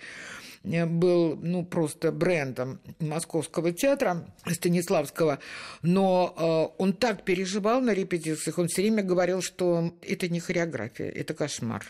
был 0.66 1.36
ну, 1.36 1.66
просто 1.66 2.12
брендом 2.12 2.80
Московского 3.00 3.72
театра 3.72 4.26
Станиславского, 4.48 5.40
но 5.82 6.34
э, 6.38 6.82
он 6.82 6.94
так 6.94 7.24
переживал 7.24 7.82
на 7.82 7.94
репетициях, 7.94 8.58
он 8.58 8.68
все 8.68 8.82
время 8.82 9.04
говорил, 9.04 9.42
что 9.42 9.94
это 10.02 10.28
не 10.28 10.40
хореография, 10.40 11.10
это 11.10 11.34
кошмар. 11.34 11.86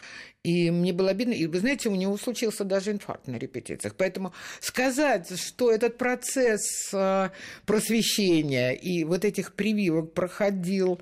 И 0.46 0.70
мне 0.70 0.94
было 0.94 1.10
обидно. 1.10 1.34
И 1.34 1.48
вы 1.48 1.60
знаете, 1.60 1.89
у 1.89 1.96
него 1.96 2.15
случился 2.17 2.63
даже 2.63 2.91
инфаркт 2.91 3.27
на 3.27 3.38
репетициях. 3.38 3.96
Поэтому 3.98 4.32
сказать, 4.60 5.39
что 5.39 5.72
этот 5.72 5.98
процесс 5.98 6.94
э, 6.94 7.29
просвещения 7.65 8.74
и 8.74 9.03
вот 9.05 9.25
этих 9.25 9.55
прививок 9.55 10.13
проходил 10.13 11.01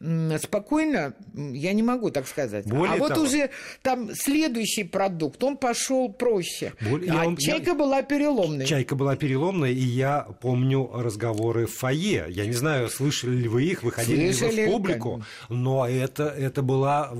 спокойно, 0.00 1.14
я 1.34 1.72
не 1.72 1.82
могу 1.82 2.10
так 2.10 2.26
сказать. 2.26 2.66
Более 2.66 2.94
а 2.94 2.96
вот 2.96 3.16
уже 3.16 3.50
там 3.82 4.14
следующий 4.14 4.84
продукт, 4.84 5.42
он 5.42 5.56
пошел 5.56 6.12
проще. 6.12 6.72
Более, 6.80 7.12
а 7.12 7.24
я, 7.24 7.36
чайка 7.36 7.70
я, 7.70 7.74
была 7.74 8.02
переломной. 8.02 8.66
Чайка 8.66 8.96
была 8.96 9.16
переломной, 9.16 9.72
и 9.72 9.84
я 9.84 10.26
помню 10.40 10.90
разговоры 10.92 11.66
в 11.66 11.74
фойе. 11.74 12.26
Я 12.28 12.46
не 12.46 12.52
знаю, 12.52 12.88
слышали 12.88 13.36
ли 13.36 13.48
вы 13.48 13.64
их, 13.64 13.82
выходили 13.82 14.32
слышали, 14.32 14.56
ли 14.56 14.62
вы 14.64 14.68
в 14.68 14.72
публику, 14.72 15.24
но 15.48 15.88
это, 15.88 16.24
это 16.24 16.62
была, 16.62 17.12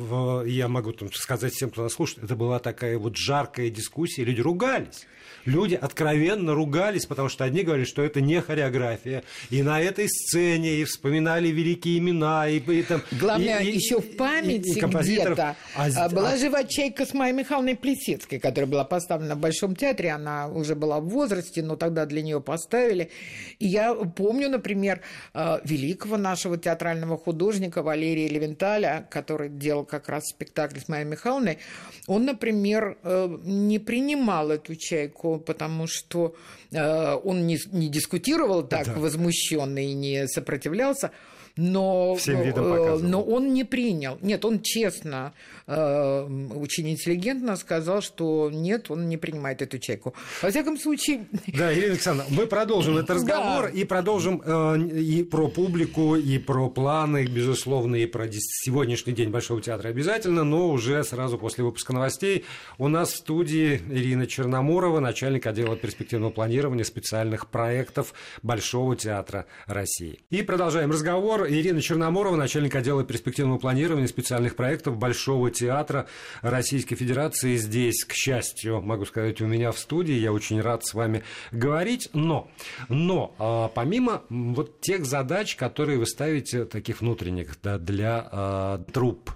я 0.44 0.68
могу 0.68 0.92
там 0.92 1.12
сказать 1.12 1.54
всем, 1.54 1.70
кто 1.70 1.82
нас 1.82 1.92
слушает, 1.92 2.24
это 2.24 2.36
была 2.36 2.58
такая 2.58 2.98
вот 2.98 3.16
жаркая 3.16 3.70
дискуссия, 3.70 4.24
люди 4.24 4.40
ругались 4.40 5.06
люди 5.44 5.74
откровенно 5.74 6.54
ругались, 6.54 7.06
потому 7.06 7.28
что 7.28 7.44
одни 7.44 7.62
говорили, 7.62 7.86
что 7.86 8.02
это 8.02 8.20
не 8.20 8.40
хореография. 8.40 9.24
И 9.50 9.62
на 9.62 9.80
этой 9.80 10.08
сцене 10.08 10.76
и 10.76 10.84
вспоминали 10.84 11.48
великие 11.48 11.98
имена. 11.98 12.48
И, 12.48 12.60
и, 12.72 12.82
там, 12.82 13.02
Главное, 13.12 13.60
и, 13.60 13.72
еще 13.72 14.00
в 14.00 14.16
памяти 14.16 14.80
где-то 14.80 15.56
а, 15.76 15.88
а, 15.96 16.08
была 16.08 16.32
а... 16.32 16.36
жива 16.36 16.64
чайка 16.64 17.06
с 17.06 17.14
Майей 17.14 17.36
Михайловной 17.36 17.76
Плесецкой, 17.76 18.38
которая 18.38 18.70
была 18.70 18.84
поставлена 18.84 19.34
в 19.34 19.38
Большом 19.38 19.76
театре. 19.76 20.10
Она 20.10 20.48
уже 20.48 20.74
была 20.74 21.00
в 21.00 21.08
возрасте, 21.08 21.62
но 21.62 21.76
тогда 21.76 22.06
для 22.06 22.22
нее 22.22 22.40
поставили. 22.40 23.10
И 23.58 23.66
я 23.66 23.94
помню, 23.94 24.48
например, 24.48 25.00
э, 25.34 25.58
великого 25.64 26.16
нашего 26.16 26.58
театрального 26.58 27.16
художника 27.16 27.82
Валерия 27.82 28.28
Левенталя, 28.28 29.06
который 29.10 29.48
делал 29.48 29.84
как 29.84 30.08
раз 30.08 30.24
спектакль 30.28 30.78
с 30.78 30.88
Майей 30.88 31.06
Михайловной. 31.06 31.58
Он, 32.06 32.24
например, 32.24 32.98
э, 33.02 33.38
не 33.44 33.78
принимал 33.78 34.50
эту 34.50 34.74
чайку 34.74 35.34
потому 35.38 35.86
что 35.86 36.34
э, 36.72 37.14
он 37.24 37.46
не, 37.46 37.58
не 37.72 37.88
дискутировал 37.88 38.66
так 38.66 38.86
да. 38.86 38.92
возмущенно 38.94 39.78
и 39.78 39.92
не 39.92 40.26
сопротивлялся, 40.28 41.12
но, 41.56 42.14
Всем 42.16 42.42
видом 42.42 42.72
э, 42.72 42.98
но 42.98 43.22
он 43.22 43.52
не 43.52 43.64
принял. 43.64 44.18
Нет, 44.22 44.44
он 44.44 44.60
честно, 44.60 45.32
очень 45.66 46.90
интеллигентно 46.90 47.56
сказал, 47.56 48.02
что 48.02 48.50
нет, 48.52 48.90
он 48.90 49.08
не 49.08 49.16
принимает 49.16 49.62
эту 49.62 49.78
чайку. 49.78 50.14
Во 50.42 50.50
всяком 50.50 50.78
случае... 50.78 51.26
Да, 51.46 51.72
Ирина 51.72 51.92
Александровна, 51.92 52.34
мы 52.34 52.46
продолжим 52.46 52.98
этот 52.98 53.10
разговор 53.10 53.64
да. 53.64 53.68
и 53.70 53.84
продолжим 53.84 54.42
э, 54.44 54.78
и 54.78 55.22
про 55.22 55.48
публику, 55.48 56.16
и 56.16 56.38
про 56.38 56.68
планы, 56.68 57.24
безусловно, 57.26 57.96
и 57.96 58.06
про 58.06 58.28
сегодняшний 58.30 59.12
день 59.14 59.30
Большого 59.30 59.62
театра 59.62 59.88
обязательно, 59.88 60.44
но 60.44 60.68
уже 60.68 61.02
сразу 61.04 61.38
после 61.38 61.64
выпуска 61.64 61.92
новостей 61.92 62.44
у 62.76 62.88
нас 62.88 63.12
в 63.12 63.16
студии 63.16 63.80
Ирина 63.90 64.26
Черноморова, 64.26 65.00
начальник 65.00 65.46
отдела 65.46 65.76
перспективного 65.76 66.30
планирования 66.30 66.84
специальных 66.84 67.48
проектов 67.48 68.12
Большого 68.42 68.96
театра 68.96 69.46
России. 69.66 70.20
И 70.30 70.42
продолжаем 70.42 70.90
разговор. 70.90 71.46
Ирина 71.48 71.80
Черноморова, 71.80 72.36
начальник 72.36 72.74
отдела 72.74 73.04
перспективного 73.04 73.58
планирования 73.58 74.08
специальных 74.08 74.56
проектов 74.56 74.98
Большого 74.98 75.53
театра 75.54 76.06
Российской 76.42 76.96
Федерации. 76.96 77.56
Здесь, 77.56 78.04
к 78.04 78.12
счастью, 78.12 78.82
могу 78.82 79.04
сказать, 79.06 79.40
у 79.40 79.46
меня 79.46 79.72
в 79.72 79.78
студии. 79.78 80.14
Я 80.14 80.32
очень 80.32 80.60
рад 80.60 80.84
с 80.84 80.94
вами 80.94 81.22
говорить. 81.52 82.10
Но, 82.12 82.50
но 82.88 83.34
а, 83.38 83.68
помимо 83.68 84.22
вот 84.28 84.80
тех 84.80 85.06
задач, 85.06 85.56
которые 85.56 85.98
вы 85.98 86.06
ставите, 86.06 86.64
таких 86.64 87.00
внутренних, 87.00 87.56
да, 87.62 87.78
для 87.78 88.28
а, 88.30 88.84
труп 88.92 89.30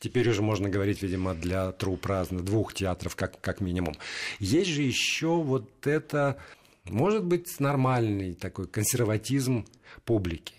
Теперь 0.00 0.28
уже 0.28 0.42
можно 0.42 0.68
говорить, 0.68 1.02
видимо, 1.02 1.34
для 1.34 1.72
труп 1.72 2.06
разных, 2.06 2.44
двух 2.44 2.72
театров 2.72 3.16
как, 3.16 3.40
как 3.40 3.60
минимум. 3.60 3.94
Есть 4.38 4.70
же 4.70 4.82
еще 4.82 5.42
вот 5.42 5.86
это, 5.86 6.38
может 6.84 7.24
быть, 7.24 7.58
нормальный 7.58 8.34
такой 8.34 8.68
консерватизм 8.68 9.66
публики. 10.04 10.54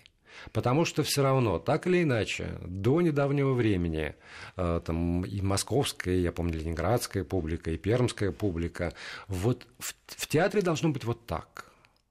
Потому 0.52 0.84
что 0.84 1.02
все 1.02 1.22
равно, 1.22 1.58
так 1.58 1.86
или 1.86 2.02
иначе, 2.02 2.58
до 2.66 3.00
недавнего 3.00 3.52
времени 3.52 4.14
э, 4.56 4.80
там, 4.84 5.24
и 5.24 5.40
московская, 5.40 6.18
я 6.18 6.32
помню, 6.32 6.58
ленинградская 6.58 7.24
публика, 7.24 7.70
и 7.70 7.76
пермская 7.76 8.32
публика, 8.32 8.92
вот 9.28 9.66
в, 9.78 9.94
в 10.06 10.26
театре 10.26 10.62
должно 10.62 10.90
быть 10.90 11.04
вот 11.04 11.26
так. 11.26 11.66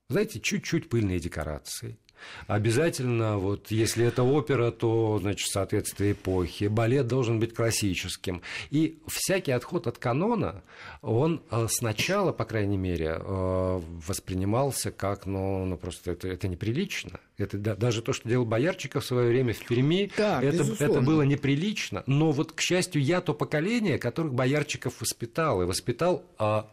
Знаете, 0.09 0.39
чуть-чуть 0.39 0.89
пыльные 0.89 1.19
декорации– 1.19 1.98
Обязательно, 2.47 3.38
вот 3.38 3.71
если 3.71 4.05
это 4.05 4.23
опера, 4.23 4.71
то, 4.71 5.19
значит, 5.19 5.49
соответствие 5.49 6.13
эпохи. 6.13 6.65
Балет 6.65 7.07
должен 7.07 7.39
быть 7.39 7.53
классическим. 7.53 8.41
И 8.69 8.99
всякий 9.07 9.51
отход 9.51 9.88
от 9.88 9.97
канона, 9.97 10.63
он 11.01 11.41
э, 11.51 11.67
сначала, 11.69 12.31
по 12.31 12.45
крайней 12.45 12.77
мере, 12.77 13.17
э, 13.19 13.81
воспринимался 14.07 14.91
как, 14.91 15.25
ну, 15.25 15.65
ну 15.65 15.77
просто 15.77 16.11
это, 16.11 16.27
это 16.27 16.47
неприлично. 16.47 17.19
Это 17.38 17.57
даже 17.57 18.01
то, 18.01 18.11
что 18.11 18.27
делал 18.27 18.45
Боярчиков 18.45 19.03
в 19.03 19.07
свое 19.07 19.29
время 19.29 19.53
в 19.53 19.65
Перми, 19.65 20.11
да, 20.17 20.41
это, 20.41 20.63
это 20.79 21.01
было 21.01 21.21
неприлично. 21.21 22.03
Но 22.05 22.31
вот, 22.31 22.51
к 22.51 22.59
счастью, 22.59 23.01
я 23.01 23.21
то 23.21 23.33
поколение, 23.33 23.97
которых 23.97 24.33
Боярчиков 24.33 24.99
воспитал, 24.99 25.61
и 25.61 25.65
воспитал 25.65 26.25
а, 26.38 26.69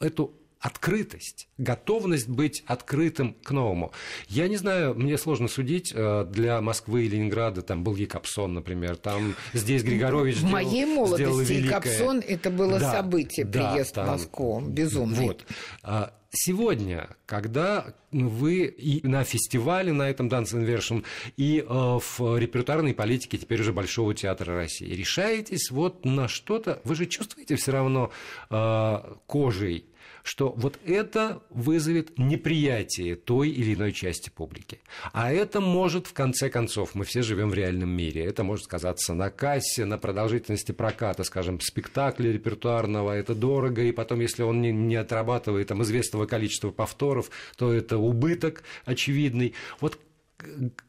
эту 0.00 0.32
открытость, 0.60 1.48
готовность 1.56 2.28
быть 2.28 2.64
открытым 2.66 3.34
к 3.34 3.50
новому. 3.50 3.92
Я 4.28 4.48
не 4.48 4.56
знаю, 4.56 4.94
мне 4.94 5.16
сложно 5.18 5.48
судить, 5.48 5.92
э, 5.94 6.26
для 6.28 6.60
Москвы 6.60 7.04
и 7.04 7.08
Ленинграда 7.08 7.62
там 7.62 7.84
был 7.84 7.94
Якобсон, 7.94 8.54
например, 8.54 8.96
там 8.96 9.34
здесь 9.52 9.82
Григорович 9.82 10.36
В 10.36 10.38
сделал, 10.38 10.52
моей 10.52 10.84
молодости 10.84 11.52
Якобсон– 11.52 12.18
это 12.26 12.50
было 12.50 12.78
да, 12.78 12.92
событие, 12.92 13.46
да, 13.46 13.72
приезд 13.72 13.94
там, 13.94 14.06
в 14.06 14.10
Москву, 14.10 14.60
безумный. 14.60 15.26
Вот. 15.26 15.44
А 15.82 16.12
сегодня, 16.30 17.08
когда 17.26 17.94
вы 18.10 18.64
и 18.64 19.06
на 19.06 19.24
фестивале 19.24 19.92
на 19.92 20.10
этом 20.10 20.28
Dance 20.28 20.54
Inversion, 20.54 21.04
и 21.36 21.60
э, 21.60 21.64
в 21.68 22.38
репертуарной 22.38 22.94
политике 22.94 23.38
теперь 23.38 23.60
уже 23.60 23.72
Большого 23.72 24.14
театра 24.14 24.54
России 24.54 24.92
решаетесь 24.92 25.70
вот 25.70 26.04
на 26.04 26.26
что-то, 26.28 26.80
вы 26.84 26.94
же 26.94 27.06
чувствуете 27.06 27.56
все 27.56 27.72
равно 27.72 28.10
э, 28.50 29.14
кожей, 29.26 29.84
что 30.28 30.52
вот 30.58 30.78
это 30.84 31.40
вызовет 31.48 32.18
неприятие 32.18 33.16
той 33.16 33.48
или 33.48 33.74
иной 33.74 33.92
части 33.92 34.28
публики. 34.28 34.78
А 35.14 35.32
это 35.32 35.62
может, 35.62 36.06
в 36.06 36.12
конце 36.12 36.50
концов, 36.50 36.94
мы 36.94 37.06
все 37.06 37.22
живем 37.22 37.48
в 37.48 37.54
реальном 37.54 37.88
мире, 37.88 38.26
это 38.26 38.44
может 38.44 38.66
сказаться 38.66 39.14
на 39.14 39.30
кассе, 39.30 39.86
на 39.86 39.96
продолжительности 39.96 40.72
проката, 40.72 41.24
скажем, 41.24 41.60
спектакля 41.60 42.30
репертуарного, 42.30 43.12
это 43.12 43.34
дорого, 43.34 43.82
и 43.82 43.90
потом, 43.90 44.20
если 44.20 44.42
он 44.42 44.60
не, 44.60 44.70
не 44.70 44.96
отрабатывает 44.96 45.68
там, 45.68 45.82
известного 45.82 46.26
количества 46.26 46.72
повторов, 46.72 47.30
то 47.56 47.72
это 47.72 47.96
убыток 47.96 48.64
очевидный. 48.84 49.54
Вот 49.80 49.98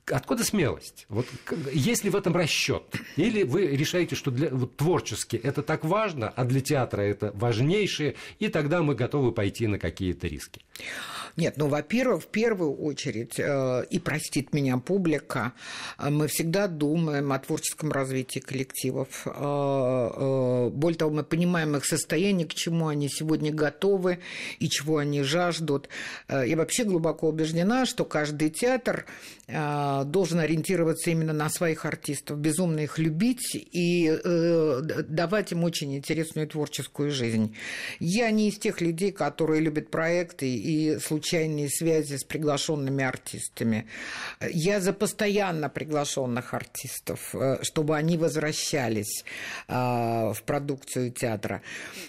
откуда 0.06 0.44
смелость? 0.44 1.06
Вот 1.10 1.25
есть 1.72 2.03
ли 2.03 2.10
в 2.10 2.15
этом 2.15 2.36
расчет? 2.36 2.84
Или 3.15 3.44
вы 3.44 3.68
решаете, 3.68 4.15
что 4.15 4.32
для, 4.32 4.50
вот, 4.50 4.75
творчески 4.77 5.36
это 5.36 5.63
так 5.63 5.84
важно, 5.84 6.29
а 6.29 6.46
для 6.46 6.62
театра 6.62 7.01
это 7.01 7.32
важнейшее, 7.34 8.15
и 8.39 8.48
тогда 8.48 8.82
мы 8.82 8.96
готовы 8.96 9.32
пойти 9.32 9.68
на 9.68 9.79
какие-то 9.79 10.27
риски? 10.27 10.62
Нет, 11.36 11.56
ну, 11.58 11.68
во-первых, 11.68 12.24
в 12.24 12.27
первую 12.27 12.74
очередь, 12.75 13.39
э, 13.39 13.86
и 13.89 14.00
простит 14.00 14.53
меня 14.53 14.77
публика, 14.77 15.53
мы 15.98 16.27
всегда 16.27 16.68
думаем 16.68 17.32
о 17.32 17.39
творческом 17.39 17.91
развитии 17.91 18.39
коллективов. 18.39 19.25
Э, 19.25 19.32
э, 19.32 20.70
более 20.70 20.98
того, 20.98 21.12
мы 21.12 21.24
понимаем 21.24 21.75
их 21.75 21.86
состояние, 21.86 22.48
к 22.48 22.53
чему 22.53 22.88
они 22.88 23.10
сегодня 23.10 23.53
готовы 23.53 24.20
и 24.60 24.70
чего 24.70 24.98
они 24.98 25.22
жаждут. 25.22 25.88
Э, 26.28 26.43
я 26.45 26.58
вообще 26.58 26.84
глубоко 26.84 27.30
убеждена, 27.30 27.86
что 27.86 28.06
каждый 28.06 28.50
театр 28.50 29.06
должен 29.50 30.40
ориентироваться 30.40 31.10
именно 31.10 31.34
на 31.34 31.50
своих 31.50 31.86
артистов, 31.86 32.38
безумно 32.38 32.82
их 32.82 33.00
любить 33.00 33.56
и 33.56 34.08
э, 34.08 34.82
давать 35.08 35.52
им 35.52 35.64
очень 35.64 35.96
интересную 35.96 36.48
творческую 36.48 37.12
жизнь. 37.12 37.56
Я 38.00 38.30
не 38.32 38.50
из 38.50 38.60
тех 38.60 38.82
людей, 38.82 39.12
которые 39.12 39.62
любят 39.62 39.90
проекты 39.90 40.48
и 40.54 41.00
случайные 41.00 41.70
связи 41.70 42.18
с 42.18 42.24
приглашенными 42.24 43.04
артистами. 43.04 43.88
Я 44.52 44.80
за 44.82 44.94
постоянно 44.94 45.70
приглашенных 45.70 46.54
артистов, 46.54 47.34
э, 47.34 47.64
чтобы 47.64 47.96
они 47.98 48.18
возвращались 48.18 49.24
э, 49.68 49.74
в 49.74 50.38
продукцию 50.46 51.12
театра. 51.12 51.62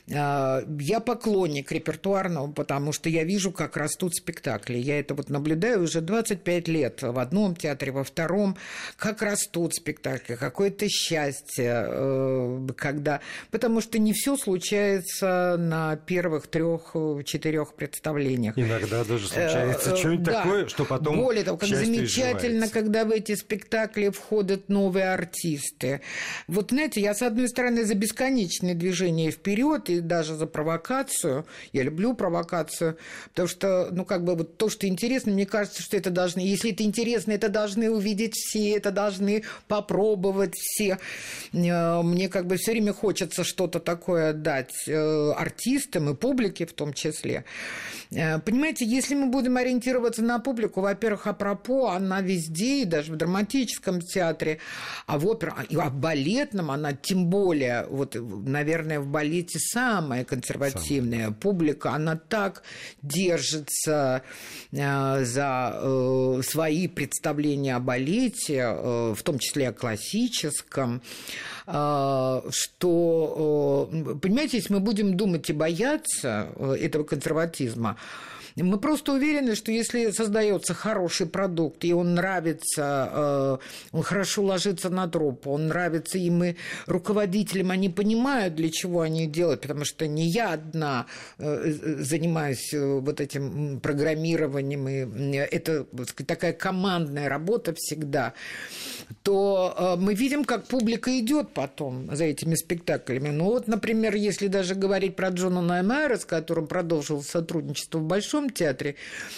Э, 0.09 0.63
я 0.79 1.01
поклонник 1.01 1.73
репертуарного, 1.73 2.53
потому 2.53 2.93
что 2.93 3.09
я 3.09 3.25
вижу, 3.25 3.53
как 3.53 3.77
растут 3.77 4.15
спектакли. 4.15 4.79
Я 4.79 5.01
это 5.01 5.15
вот 5.15 5.31
наблюдаю 5.31 5.85
уже 5.85 6.01
25 6.01 6.69
лет 6.69 7.03
в 7.03 7.19
одном 7.31 7.55
театре, 7.55 7.93
во 7.93 8.03
втором, 8.03 8.57
как 8.97 9.23
растут 9.23 9.75
спектакли, 9.75 10.35
какое-то 10.35 10.89
счастье, 10.89 12.67
когда... 12.77 13.21
Потому 13.51 13.81
что 13.81 13.99
не 13.99 14.13
все 14.13 14.37
случается 14.37 15.57
на 15.57 15.97
первых 15.97 16.49
трех-четырех 16.49 17.75
представлениях. 17.75 18.59
Иногда 18.59 19.05
даже 19.05 19.29
случается 19.29 19.95
э, 19.95 19.97
что-нибудь 19.97 20.25
да. 20.25 20.33
такое, 20.33 20.67
что 20.67 20.85
потом 20.85 21.21
Более 21.21 21.45
того, 21.45 21.57
как 21.57 21.69
замечательно, 21.69 22.69
когда 22.69 23.05
в 23.05 23.11
эти 23.11 23.37
спектакли 23.37 24.09
входят 24.09 24.69
новые 24.69 25.13
артисты. 25.13 26.01
Вот 26.49 26.71
знаете, 26.71 27.01
я 27.01 27.15
с 27.15 27.23
одной 27.23 27.49
стороны 27.49 27.85
за 27.85 27.95
бесконечное 27.95 28.75
движение 28.75 29.31
вперед 29.31 29.89
и 29.89 30.01
даже 30.01 30.35
за 30.35 30.47
провокацию. 30.47 31.47
Я 31.73 31.85
люблю 31.85 32.15
провокацию, 32.15 32.97
потому 33.29 33.49
что, 33.49 33.89
ну, 33.93 34.05
как 34.05 34.25
бы 34.25 34.35
вот 34.35 34.57
то, 34.57 34.69
что 34.69 34.89
интересно, 34.89 35.33
мне 35.33 35.47
кажется, 35.47 35.83
что 35.83 35.97
это 35.97 36.11
должны, 36.11 36.41
если 36.41 36.73
это 36.73 36.83
интересно, 36.83 37.20
это 37.29 37.49
должны 37.49 37.91
увидеть 37.91 38.35
все, 38.35 38.77
это 38.77 38.91
должны 38.91 39.45
попробовать 39.69 40.55
все. 40.57 40.99
Э, 41.53 42.03
мне 42.03 42.29
как 42.29 42.47
бы 42.47 42.57
все 42.57 42.73
время 42.73 42.93
хочется 42.93 43.45
что-то 43.45 43.81
такое 43.81 44.33
дать 44.33 44.89
э, 44.89 45.33
артистам 45.33 46.11
и 46.11 46.15
публике 46.15 46.67
в 46.67 46.73
том 46.73 46.93
числе. 46.93 47.45
Понимаете, 48.11 48.85
если 48.85 49.15
мы 49.15 49.27
будем 49.27 49.57
ориентироваться 49.57 50.23
на 50.23 50.41
публику, 50.41 50.81
во-первых, 50.81 51.29
апропо, 51.29 51.95
она 51.95 52.21
везде, 52.21 52.83
и 52.83 52.85
даже 52.85 53.13
в 53.13 53.17
драматическом 53.17 54.01
театре, 54.01 54.59
а 55.07 55.17
в 55.19 55.29
опере, 55.29 55.53
а 55.77 55.91
в 55.91 55.95
балетном 55.95 56.71
она 56.71 56.93
тем 56.93 57.27
более, 57.27 57.87
вот, 57.89 58.17
наверное, 58.17 59.01
в 59.01 59.07
балете 59.07 59.59
самая 59.59 60.25
консервативная 60.25 61.27
Сам. 61.27 61.35
публика, 61.35 61.93
она 61.93 62.17
так 62.17 62.63
держится 63.03 64.23
э, 64.73 65.25
за 65.25 65.81
э, 65.81 66.41
свои 66.43 66.89
представления 66.89 67.10
о 67.77 67.81
балете, 67.81 68.57
э, 68.57 69.15
в 69.17 69.23
том 69.23 69.39
числе 69.39 69.69
о 69.69 69.73
классическом, 69.73 71.03
э, 71.67 72.41
что, 72.51 73.91
э, 73.93 74.15
понимаете, 74.21 74.59
если 74.59 74.73
мы 74.73 74.81
будем 74.81 75.17
думать 75.17 75.51
и 75.51 75.53
бояться 75.53 76.49
этого 76.59 77.05
консерватизма, 77.05 77.97
мы 78.63 78.79
просто 78.79 79.13
уверены, 79.13 79.55
что 79.55 79.73
если 79.73 80.11
создается 80.11 80.75
хороший 80.75 81.27
продукт, 81.27 81.85
и 81.85 81.93
он 81.93 82.15
нравится, 82.15 83.11
э, 83.13 83.59
он 83.93 84.03
хорошо 84.03 84.43
ложится 84.43 84.91
на 84.91 85.09
труп, 85.09 85.47
он 85.47 85.69
нравится 85.69 86.19
им 86.19 86.45
и 86.45 86.55
руководителям, 86.87 87.71
они 87.71 87.89
понимают, 87.89 88.55
для 88.55 88.71
чего 88.71 89.01
они 89.01 89.27
делают, 89.27 89.63
потому 89.63 89.85
что 89.85 90.07
не 90.07 90.29
я 90.29 90.53
одна 90.53 91.07
э, 91.39 91.73
занимаюсь 92.01 92.73
э, 92.75 92.99
вот 93.01 93.21
этим 93.21 93.81
программированием, 93.81 94.89
и 94.89 95.37
это 95.37 95.87
такая 96.27 96.53
командная 96.53 97.29
работа 97.29 97.75
всегда, 97.77 98.35
то 99.23 99.97
мы 99.99 100.15
видим, 100.15 100.45
как 100.45 100.67
публика 100.67 101.19
идет 101.19 101.53
потом 101.53 102.15
за 102.15 102.25
этими 102.25 102.55
спектаклями. 102.55 103.29
Ну 103.29 103.45
вот, 103.45 103.69
например, 103.69 104.15
если 104.15 104.47
даже 104.47 104.75
говорить 104.75 105.17
про 105.17 105.29
Джона 105.29 105.63
Наймайера, 105.63 106.17
с 106.17 106.25
которым 106.25 106.67
продолжил 106.67 107.23
сотрудничество 107.23 107.99
в 107.99 108.05
Большом 108.05 108.50
театре. 108.51 108.97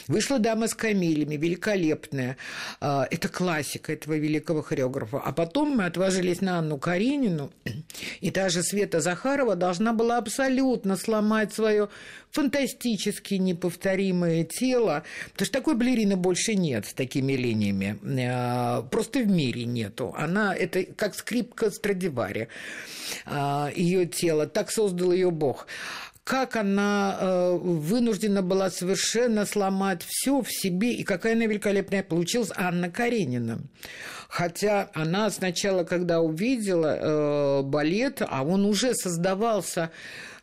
Вышла 0.08 0.38
«Дама 0.38 0.68
с 0.68 0.74
камелями», 0.74 1.36
великолепная. 1.36 2.36
А, 2.80 3.06
это 3.10 3.28
классика 3.28 3.92
этого 3.92 4.14
великого 4.14 4.62
хореографа. 4.62 5.18
А 5.18 5.32
потом 5.32 5.76
мы 5.76 5.84
отважились 5.84 6.40
на 6.40 6.58
Анну 6.58 6.78
Каренину, 6.78 7.52
и 8.20 8.30
та 8.30 8.48
же 8.48 8.62
Света 8.62 9.00
Захарова 9.00 9.56
должна 9.56 9.92
была 9.92 10.18
абсолютно 10.18 10.96
сломать 10.96 11.52
свое 11.52 11.88
фантастически 12.32 13.34
неповторимое 13.34 14.44
тело, 14.44 15.04
потому 15.32 15.46
что 15.46 15.58
такой 15.58 15.76
балерины 15.76 16.16
больше 16.16 16.54
нет 16.54 16.86
с 16.86 16.94
такими 16.94 17.34
линиями. 17.34 17.98
А, 18.30 18.82
просто 18.82 19.20
в 19.20 19.28
мире 19.28 19.64
нету. 19.64 20.14
Она 20.16 20.54
это 20.54 20.84
как 20.84 21.14
скрипка 21.14 21.70
Страдивари. 21.70 22.48
А, 23.26 23.70
ее 23.74 24.06
тело. 24.06 24.46
Так 24.46 24.70
создал 24.70 25.12
ее 25.12 25.30
Бог 25.30 25.66
как 26.24 26.54
она 26.54 27.18
э, 27.20 27.58
вынуждена 27.60 28.42
была 28.42 28.70
совершенно 28.70 29.44
сломать 29.44 30.04
все 30.06 30.40
в 30.40 30.48
себе, 30.52 30.92
и 30.92 31.02
какая 31.02 31.34
она 31.34 31.46
великолепная 31.46 32.04
получилась 32.04 32.52
Анна 32.54 32.90
Каренина. 32.90 33.60
Хотя 34.28 34.88
она 34.94 35.30
сначала, 35.30 35.82
когда 35.82 36.20
увидела 36.20 36.96
э, 36.96 37.62
балет, 37.62 38.22
а 38.26 38.44
он 38.44 38.64
уже 38.64 38.94
создавался 38.94 39.90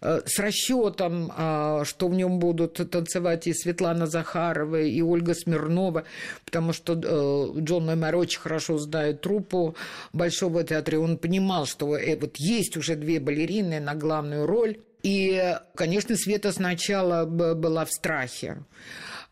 э, 0.01 0.19
с 0.25 0.37
расчетом, 0.37 1.31
э, 1.35 1.83
что 1.85 2.09
в 2.09 2.13
нем 2.13 2.39
будут 2.39 2.73
танцевать 2.91 3.47
и 3.47 3.53
Светлана 3.53 4.05
Захарова, 4.05 4.81
и 4.81 5.01
Ольга 5.01 5.33
Смирнова, 5.33 6.03
потому 6.43 6.73
что 6.73 6.93
э, 6.93 7.61
Джон 7.61 7.85
Мэмер 7.85 8.17
очень 8.17 8.41
хорошо 8.41 8.77
знает 8.77 9.21
труппу 9.21 9.75
Большого 10.11 10.63
театра, 10.65 10.97
и 10.97 11.01
он 11.01 11.17
понимал, 11.17 11.65
что 11.65 11.97
э, 11.97 12.17
вот 12.17 12.35
есть 12.35 12.75
уже 12.75 12.95
две 12.95 13.21
балерины 13.21 13.79
на 13.79 13.95
главную 13.95 14.45
роль, 14.45 14.77
и, 15.03 15.55
конечно, 15.75 16.15
Света 16.15 16.51
сначала 16.51 17.25
была 17.25 17.85
в 17.85 17.91
страхе. 17.91 18.57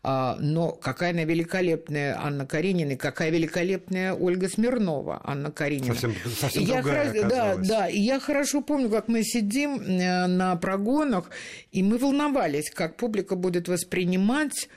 А, 0.04 0.36
но 0.38 0.70
какая 0.70 1.10
она 1.10 1.24
великолепная 1.24 2.16
Анна 2.18 2.46
Каренина, 2.46 2.92
и 2.92 2.96
какая 2.96 3.30
великолепная 3.30 4.14
Ольга 4.14 4.48
Смирнова 4.48 5.20
Анна 5.24 5.50
Каренина. 5.50 5.94
Совсем, 5.94 6.14
совсем 6.38 6.62
я 6.62 6.82
другая 6.82 7.08
хорошо, 7.08 7.28
Да, 7.28 7.56
да, 7.56 7.88
и 7.88 7.98
я 7.98 8.20
хорошо 8.20 8.62
помню, 8.62 8.90
как 8.90 9.08
мы 9.08 9.24
сидим 9.24 9.80
э, 9.80 10.26
на 10.26 10.54
прогонах, 10.56 11.30
и 11.72 11.82
мы 11.82 11.98
волновались, 11.98 12.70
как 12.70 12.96
публика 12.96 13.34
будет 13.34 13.66
воспринимать 13.66 14.68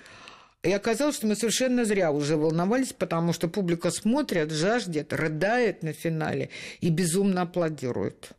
и 0.63 0.71
оказалось, 0.71 1.15
что 1.15 1.25
мы 1.25 1.36
совершенно 1.36 1.86
зря 1.86 2.12
уже 2.12 2.38
волновались, 2.38 2.93
потому 2.93 3.34
что 3.34 3.47
публика 3.47 3.89
смотрит, 3.89 4.51
жаждет, 4.51 5.12
рыдает 5.12 5.82
на 5.82 5.91
финале 5.91 6.49
и 6.82 6.89
безумно 6.89 7.41
аплодирует. 7.41 8.34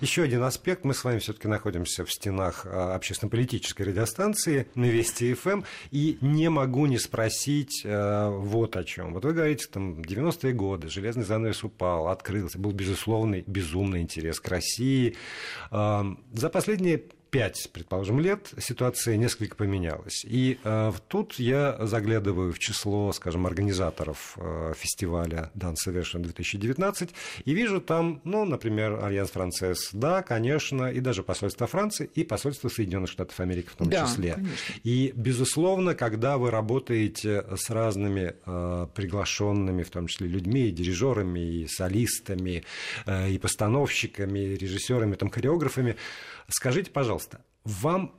Еще 0.00 0.22
один 0.22 0.42
аспект. 0.42 0.84
Мы 0.84 0.94
с 0.94 1.02
вами 1.04 1.18
все-таки 1.18 1.48
находимся 1.48 2.04
в 2.04 2.12
стенах 2.12 2.66
а, 2.66 2.94
общественно-политической 2.94 3.82
радиостанции 3.82 4.68
на 4.74 4.84
Вести 4.84 5.34
ФМ. 5.34 5.48
Эм, 5.48 5.64
и 5.90 6.18
не 6.20 6.48
могу 6.50 6.86
не 6.86 6.98
спросить 6.98 7.82
э, 7.84 8.28
вот 8.28 8.76
о 8.76 8.84
чем. 8.84 9.14
Вот 9.14 9.24
вы 9.24 9.32
говорите, 9.32 9.66
там, 9.66 10.00
90-е 10.00 10.52
годы, 10.52 10.88
железный 10.88 11.24
занавес 11.24 11.64
упал, 11.64 12.08
открылся, 12.08 12.58
был 12.58 12.72
безусловный, 12.72 13.42
безумный 13.46 14.02
интерес 14.02 14.40
к 14.40 14.48
России. 14.48 15.16
За 15.70 16.50
последние 16.52 17.02
пять, 17.30 17.68
предположим, 17.72 18.20
лет 18.20 18.52
ситуация 18.58 19.16
несколько 19.16 19.56
поменялась. 19.56 20.24
И 20.24 20.58
э, 20.62 20.92
тут 21.08 21.34
я 21.38 21.76
заглядываю 21.86 22.52
в 22.52 22.58
число, 22.58 23.12
скажем, 23.12 23.46
организаторов 23.46 24.36
э, 24.36 24.72
фестиваля 24.76 25.50
Dance 25.54 25.86
Version 25.88 26.20
2019 26.20 27.10
и 27.44 27.54
вижу 27.54 27.80
там, 27.80 28.20
ну, 28.24 28.44
например, 28.44 29.04
Альянс 29.04 29.30
Францесс, 29.30 29.90
да, 29.92 30.22
конечно, 30.22 30.90
и 30.90 31.00
даже 31.00 31.22
посольство 31.22 31.66
Франции, 31.66 32.08
и 32.14 32.24
посольство 32.24 32.68
Соединенных 32.68 33.10
Штатов 33.10 33.38
Америки 33.40 33.68
в 33.68 33.76
том 33.76 33.88
да, 33.88 34.06
числе. 34.06 34.34
Конечно. 34.34 34.74
И, 34.84 35.12
безусловно, 35.14 35.94
когда 35.94 36.38
вы 36.38 36.50
работаете 36.50 37.44
с 37.56 37.70
разными 37.70 38.34
э, 38.44 38.86
приглашенными, 38.94 39.82
в 39.82 39.90
том 39.90 40.06
числе 40.06 40.28
людьми, 40.28 40.68
и 40.68 40.70
дирижерами, 40.70 41.40
и 41.40 41.66
солистами, 41.66 42.64
э, 43.06 43.30
и 43.30 43.38
постановщиками, 43.38 44.38
и 44.38 44.56
режиссерами, 44.56 45.14
там, 45.14 45.30
хореографами, 45.30 45.96
Скажите, 46.48 46.92
пожалуйста, 46.92 47.15
вам 47.64 48.14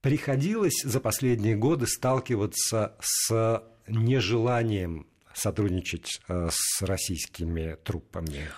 приходилось 0.00 0.82
за 0.84 1.00
последние 1.00 1.56
годы 1.56 1.86
сталкиваться 1.86 2.96
с 3.00 3.62
нежеланием 3.88 5.06
сотрудничать 5.34 6.20
э, 6.28 6.48
с 6.50 6.82
российскими 6.82 7.76
труппами, 7.82 8.48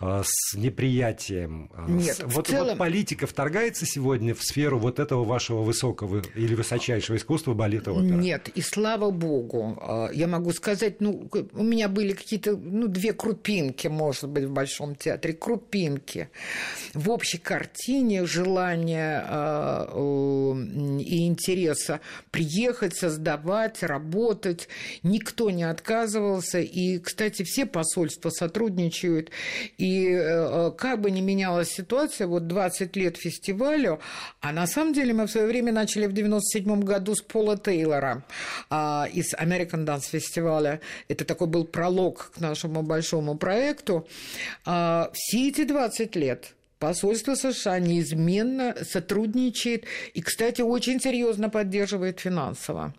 э, 0.00 0.22
с 0.24 0.54
неприятием. 0.54 1.70
Э, 1.74 1.84
Нет, 1.88 2.16
с... 2.16 2.22
вот, 2.24 2.46
целом... 2.48 2.68
вот 2.68 2.78
политика 2.78 3.26
вторгается 3.26 3.86
сегодня 3.86 4.34
в 4.34 4.42
сферу 4.42 4.78
вот 4.78 4.98
этого 4.98 5.24
вашего 5.24 5.62
высокого 5.62 6.22
или 6.34 6.54
высочайшего 6.54 7.16
искусства 7.16 7.54
балета 7.54 7.92
опера? 7.92 8.16
Нет, 8.16 8.48
и 8.48 8.62
слава 8.62 9.10
богу, 9.10 10.10
я 10.12 10.26
могу 10.26 10.52
сказать, 10.52 11.00
ну, 11.00 11.28
у 11.52 11.62
меня 11.62 11.88
были 11.88 12.12
какие-то, 12.12 12.56
ну, 12.56 12.88
две 12.88 13.12
крупинки, 13.12 13.88
может 13.88 14.28
быть, 14.28 14.44
в 14.44 14.52
Большом 14.52 14.94
театре, 14.94 15.34
крупинки. 15.34 16.30
В 16.94 17.10
общей 17.10 17.38
картине 17.38 18.24
желания 18.26 19.22
и 21.00 21.26
интереса 21.26 22.00
приехать, 22.30 22.96
создавать, 22.96 23.82
работать, 23.82 24.68
никто 25.02 25.50
не 25.50 25.64
отказывал 25.64 26.21
отказывался. 26.22 26.60
И, 26.60 26.98
кстати, 26.98 27.42
все 27.42 27.66
посольства 27.66 28.30
сотрудничают. 28.30 29.30
И 29.78 30.08
э, 30.08 30.70
как 30.76 31.00
бы 31.00 31.10
ни 31.10 31.20
менялась 31.20 31.70
ситуация, 31.70 32.26
вот 32.26 32.46
20 32.46 32.96
лет 32.96 33.16
фестивалю, 33.16 34.00
а 34.40 34.52
на 34.52 34.66
самом 34.66 34.92
деле 34.92 35.12
мы 35.12 35.26
в 35.26 35.30
свое 35.30 35.46
время 35.46 35.72
начали 35.72 36.06
в 36.06 36.12
97 36.12 36.82
году 36.82 37.14
с 37.14 37.22
Пола 37.22 37.56
Тейлора 37.56 38.24
а, 38.70 39.08
из 39.12 39.34
American 39.34 39.84
Dance 39.84 40.10
фестиваля. 40.10 40.80
Это 41.08 41.24
такой 41.24 41.48
был 41.48 41.64
пролог 41.64 42.32
к 42.34 42.40
нашему 42.40 42.82
большому 42.82 43.36
проекту. 43.36 44.06
А, 44.64 45.10
все 45.12 45.48
эти 45.48 45.64
20 45.64 46.16
лет 46.16 46.54
Посольство 46.82 47.36
США 47.36 47.78
неизменно 47.78 48.74
сотрудничает 48.82 49.84
и, 50.14 50.20
кстати, 50.20 50.62
очень 50.62 51.00
серьезно 51.00 51.48
поддерживает 51.48 52.18
финансово. 52.18 52.92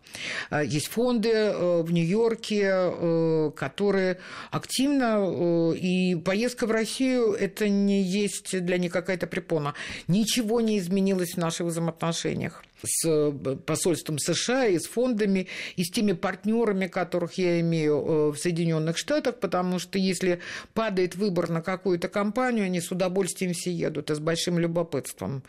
А, 0.50 0.64
есть 0.64 0.88
фонды 0.88 1.28
э, 1.28 1.82
в 1.82 1.92
Нью-Йорке, 1.92 2.64
э, 2.66 3.52
которые 3.54 4.20
активно, 4.52 5.18
э, 5.20 5.76
и 5.76 6.16
поездка 6.16 6.66
в 6.66 6.72
Россию– 6.72 7.34
это 7.40 7.68
не 7.68 8.02
есть 8.02 8.58
для 8.58 8.78
них 8.78 8.94
какая-то 8.94 9.28
препона. 9.28 9.74
Ничего 10.08 10.62
не 10.62 10.80
изменилось 10.80 11.34
в 11.34 11.38
наших 11.38 11.68
взаимоотношениях 11.68 12.64
с 12.84 13.32
посольством 13.66 14.20
США 14.20 14.68
и 14.68 14.78
с 14.78 14.86
фондами, 14.86 15.48
и 15.76 15.84
с 15.84 15.92
теми 15.92 16.14
партнерами, 16.14 16.88
которых 16.88 17.34
я 17.36 17.60
имею 17.62 17.96
э, 17.96 18.30
в 18.32 18.38
Соединенных 18.38 18.98
Штатах, 18.98 19.40
потому 19.40 19.80
что 19.80 19.98
если 19.98 20.40
падает 20.74 21.16
выбор 21.16 21.50
на 21.50 21.62
какую-то 21.62 22.08
компанию, 22.10 22.66
они 22.66 22.82
с 22.82 22.92
удовольствием 22.92 23.54
все 23.54 23.72
едут 23.72 24.12
и 24.12 24.16
с 24.16 24.20
большим 24.20 24.60
любопытством. 24.60 25.44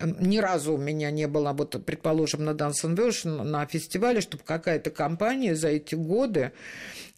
Ни 0.00 0.38
разу 0.38 0.74
у 0.74 0.78
меня 0.78 1.10
не 1.10 1.26
было, 1.26 1.52
вот, 1.52 1.82
предположим, 1.84 2.44
на 2.44 2.50
Dance 2.50 2.84
Version, 2.84 3.42
на 3.42 3.66
фестивале, 3.66 4.20
чтобы 4.20 4.42
какая-то 4.44 4.90
компания 4.90 5.54
за 5.54 5.68
эти 5.68 5.94
годы 5.94 6.52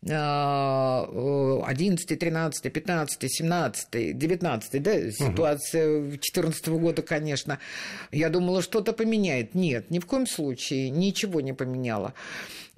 11, 0.02 2.18
13, 2.18 2.72
15, 2.72 3.30
17, 3.30 4.18
19, 4.18 4.82
да, 4.82 5.10
ситуация 5.10 5.98
угу. 5.98 6.08
2014 6.08 6.68
года, 6.68 7.02
конечно, 7.02 7.58
я 8.10 8.30
думала, 8.30 8.62
что-то 8.62 8.94
поменяет. 8.94 9.54
Нет, 9.54 9.90
ни 9.90 9.98
в 9.98 10.06
коем 10.06 10.26
случае 10.26 10.88
ничего 10.88 11.42
не 11.42 11.52
поменяло. 11.52 12.14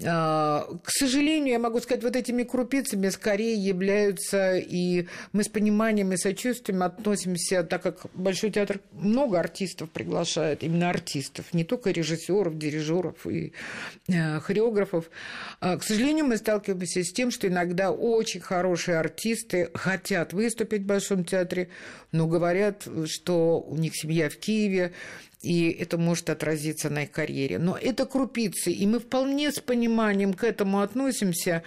А, 0.06 0.66
к 0.82 0.90
сожалению, 0.90 1.52
я 1.52 1.58
могу 1.58 1.80
сказать, 1.80 2.02
вот 2.02 2.16
этими 2.16 2.42
крупицами 2.42 3.08
скорее 3.08 3.54
являются, 3.54 4.56
и 4.56 5.06
мы 5.32 5.44
с 5.44 5.48
пониманием 5.48 6.12
и 6.12 6.16
сочувствием 6.16 6.82
относимся, 6.82 7.62
так 7.62 7.82
как 7.82 8.06
Большой 8.14 8.50
театр 8.50 8.80
много 8.92 9.38
артистов 9.38 9.90
приглашает, 9.90 10.62
именно 10.62 10.90
артистов, 10.90 11.52
не 11.52 11.64
только 11.64 11.90
режиссеров, 11.90 12.58
дирижеров 12.58 13.26
и 13.26 13.52
э, 14.08 14.40
хореографов. 14.40 15.10
А, 15.60 15.76
к 15.76 15.82
сожалению, 15.82 16.26
мы 16.26 16.36
сталкиваемся 16.36 17.04
с 17.04 17.12
тем, 17.12 17.30
что 17.30 17.48
иногда 17.48 17.90
очень 17.90 18.40
хорошие 18.40 18.98
артисты 18.98 19.70
хотят 19.74 20.32
выступить 20.32 20.82
в 20.82 20.86
Большом 20.86 21.24
театре, 21.24 21.68
но 22.12 22.26
говорят, 22.26 22.86
что 23.06 23.60
у 23.60 23.76
них 23.76 23.92
семья 23.94 24.28
в 24.28 24.36
Киеве, 24.36 24.92
и 25.42 25.70
это 25.70 25.98
может 25.98 26.30
отразиться 26.30 26.88
на 26.88 27.02
их 27.02 27.10
карьере. 27.10 27.58
Но 27.58 27.76
это 27.76 28.06
крупицы, 28.06 28.72
и 28.72 28.86
мы 28.86 28.98
вполне 29.00 29.50
с 29.52 29.60
пониманием 29.60 30.34
к 30.34 30.44
этому 30.44 30.80
относимся, 30.80 31.62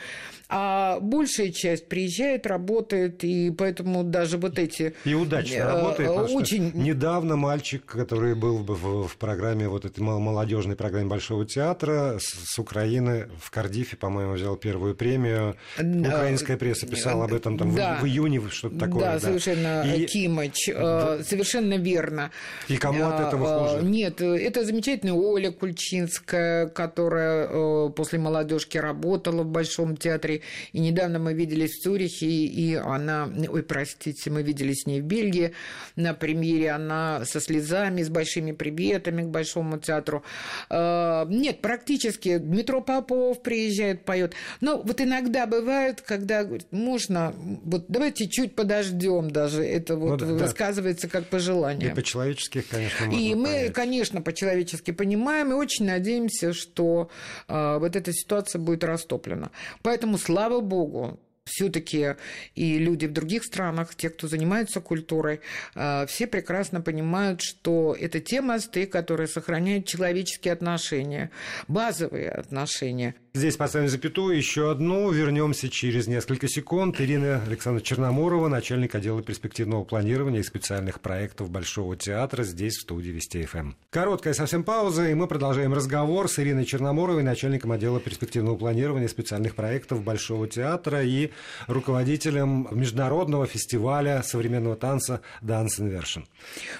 а 0.47 0.99
большая 0.99 1.51
часть 1.51 1.87
приезжает, 1.87 2.45
работает, 2.45 3.23
и 3.23 3.51
поэтому 3.51 4.03
даже 4.03 4.37
вот 4.37 4.59
эти... 4.59 4.93
И 5.03 5.13
удачно 5.13 5.55
э, 5.55 5.65
работает, 5.65 6.09
очень... 6.09 6.71
недавно 6.73 7.35
мальчик, 7.35 7.83
который 7.83 8.35
был 8.35 8.59
в, 8.59 9.07
в 9.07 9.17
программе, 9.17 9.67
вот 9.67 9.85
этой 9.85 10.01
молодежной 10.01 10.75
программе 10.75 11.07
Большого 11.07 11.45
театра 11.45 12.17
с, 12.19 12.53
с 12.53 12.59
Украины 12.59 13.27
в 13.41 13.49
Кардифе, 13.49 13.97
по-моему, 13.97 14.33
взял 14.33 14.55
первую 14.55 14.95
премию. 14.95 15.55
Украинская 15.77 16.57
пресса 16.57 16.87
писала 16.87 17.25
об 17.25 17.33
этом 17.33 17.57
там 17.57 17.75
да. 17.75 17.95
в, 17.95 18.03
в 18.03 18.05
июне, 18.05 18.41
что-то 18.49 18.77
такое. 18.77 19.01
Да, 19.01 19.13
да. 19.13 19.19
совершенно, 19.19 19.83
и... 19.83 20.05
Кимыч, 20.05 20.67
да. 20.67 21.23
совершенно 21.23 21.77
верно. 21.77 22.31
И 22.67 22.77
кому 22.77 23.07
от 23.07 23.19
этого 23.19 23.64
хуже? 23.65 23.85
Нет, 23.85 24.21
это 24.21 24.63
замечательная 24.63 25.13
Оля 25.13 25.51
Кульчинская, 25.51 26.67
которая 26.67 27.89
после 27.89 28.19
молодежки 28.19 28.77
работала 28.77 29.43
в 29.43 29.47
Большом 29.47 29.97
театре 29.97 30.41
и 30.73 30.79
недавно 30.79 31.19
мы 31.19 31.33
виделись 31.33 31.75
в 31.75 31.81
Цюрихе, 31.81 32.25
и 32.27 32.75
она, 32.75 33.29
ой, 33.49 33.63
простите, 33.63 34.29
мы 34.29 34.43
виделись 34.43 34.81
с 34.81 34.85
ней 34.85 35.01
в 35.01 35.05
Бельгии 35.05 35.53
на 35.95 36.13
премьере, 36.13 36.71
она 36.71 37.23
со 37.25 37.39
слезами, 37.39 38.03
с 38.03 38.09
большими 38.09 38.51
приветами 38.51 39.23
к 39.23 39.27
Большому 39.27 39.79
театру. 39.79 40.23
А, 40.69 41.25
нет, 41.25 41.61
практически 41.61 42.37
Дмитро 42.37 42.81
Попов 42.81 43.41
приезжает, 43.41 44.05
поет. 44.05 44.33
Но 44.61 44.81
вот 44.81 45.01
иногда 45.01 45.45
бывает, 45.45 46.01
когда 46.01 46.43
говорит, 46.43 46.67
можно, 46.71 47.33
вот 47.63 47.85
давайте 47.87 48.27
чуть 48.27 48.55
подождем 48.55 49.31
даже, 49.31 49.63
это 49.63 49.95
вот 49.95 50.21
ну, 50.21 50.37
да, 50.37 50.45
высказывается 50.45 51.07
как 51.07 51.27
пожелание. 51.27 51.91
И 51.91 51.93
по-человечески, 51.93 52.61
конечно, 52.61 53.05
можно 53.05 53.19
И 53.19 53.35
мы, 53.35 53.54
конечно, 53.73 54.21
по-человечески 54.21 54.91
понимаем 54.91 55.51
и 55.51 55.55
очень 55.55 55.85
надеемся, 55.85 56.53
что 56.53 57.09
э, 57.47 57.77
вот 57.79 57.95
эта 57.95 58.13
ситуация 58.13 58.59
будет 58.59 58.83
растоплена. 58.83 59.51
Поэтому 59.81 60.17
слава 60.17 60.61
богу, 60.61 61.19
все-таки 61.45 62.15
и 62.55 62.77
люди 62.79 63.05
в 63.05 63.13
других 63.13 63.43
странах, 63.43 63.95
те, 63.95 64.09
кто 64.09 64.27
занимается 64.27 64.81
культурой, 64.81 65.41
э, 65.75 66.05
все 66.07 66.27
прекрасно 66.27 66.81
понимают, 66.81 67.41
что 67.41 67.95
это 67.99 68.19
те 68.19 68.41
мосты, 68.41 68.85
которые 68.85 69.27
сохраняют 69.27 69.85
человеческие 69.85 70.53
отношения, 70.53 71.31
базовые 71.67 72.29
отношения– 72.29 73.15
Здесь 73.35 73.57
поставим 73.57 73.89
запятую, 73.89 74.37
еще 74.37 74.71
одну. 74.71 75.11
Вернемся 75.11 75.67
через 75.67 76.07
несколько 76.07 76.47
секунд. 76.47 77.01
Ирина 77.01 77.41
Александровна 77.45 77.85
Черноморова, 77.85 78.47
начальник 78.47 78.95
отдела 78.95 79.21
перспективного 79.21 79.83
планирования 79.83 80.39
и 80.39 80.43
специальных 80.43 81.01
проектов 81.01 81.49
Большого 81.49 81.97
театра, 81.97 82.43
здесь 82.43 82.77
в 82.77 82.83
студии 82.83 83.09
Вести 83.09 83.43
ФМ. 83.43 83.57
Эм. 83.57 83.75
Короткая 83.89 84.33
совсем 84.33 84.63
пауза, 84.63 85.09
и 85.09 85.13
мы 85.15 85.27
продолжаем 85.27 85.73
разговор 85.73 86.29
с 86.29 86.39
Ириной 86.39 86.63
Черноморовой, 86.63 87.23
начальником 87.23 87.73
отдела 87.73 87.99
перспективного 87.99 88.55
планирования 88.55 89.07
и 89.07 89.09
специальных 89.09 89.55
проектов 89.55 90.01
Большого 90.01 90.47
театра 90.47 91.03
и 91.03 91.31
руководителем 91.67 92.69
международного 92.71 93.47
фестиваля 93.47 94.23
современного 94.23 94.77
танца 94.77 95.19
Dance 95.41 95.81
Inversion. 95.81 96.23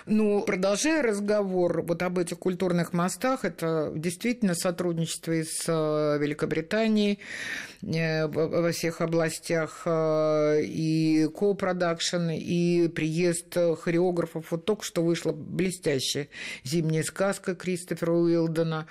Ну, 0.06 0.42
продолжая 0.44 1.04
разговор 1.04 1.82
вот 1.82 2.02
об 2.02 2.18
этих 2.18 2.40
культурных 2.40 2.94
мостах, 2.94 3.44
это 3.44 3.92
действительно 3.94 4.56
сотрудничество 4.56 5.34
с 5.34 5.66
э, 5.68 6.18
Великобританией 6.18 6.45
Великобритании 6.46 7.20
э, 7.82 8.28
во 8.28 8.72
всех 8.72 9.02
областях 9.02 9.82
э, 9.86 10.62
и 10.64 11.28
ко-продакшн, 11.36 12.30
и 12.30 12.88
приезд 12.88 13.58
хореографов. 13.82 14.52
Вот 14.52 14.66
только 14.66 14.84
что 14.84 15.04
вышла 15.04 15.32
блестящая 15.32 16.28
«Зимняя 16.64 17.04
сказка» 17.04 17.56
Кристофера 17.56 18.12
Уилдена 18.12 18.88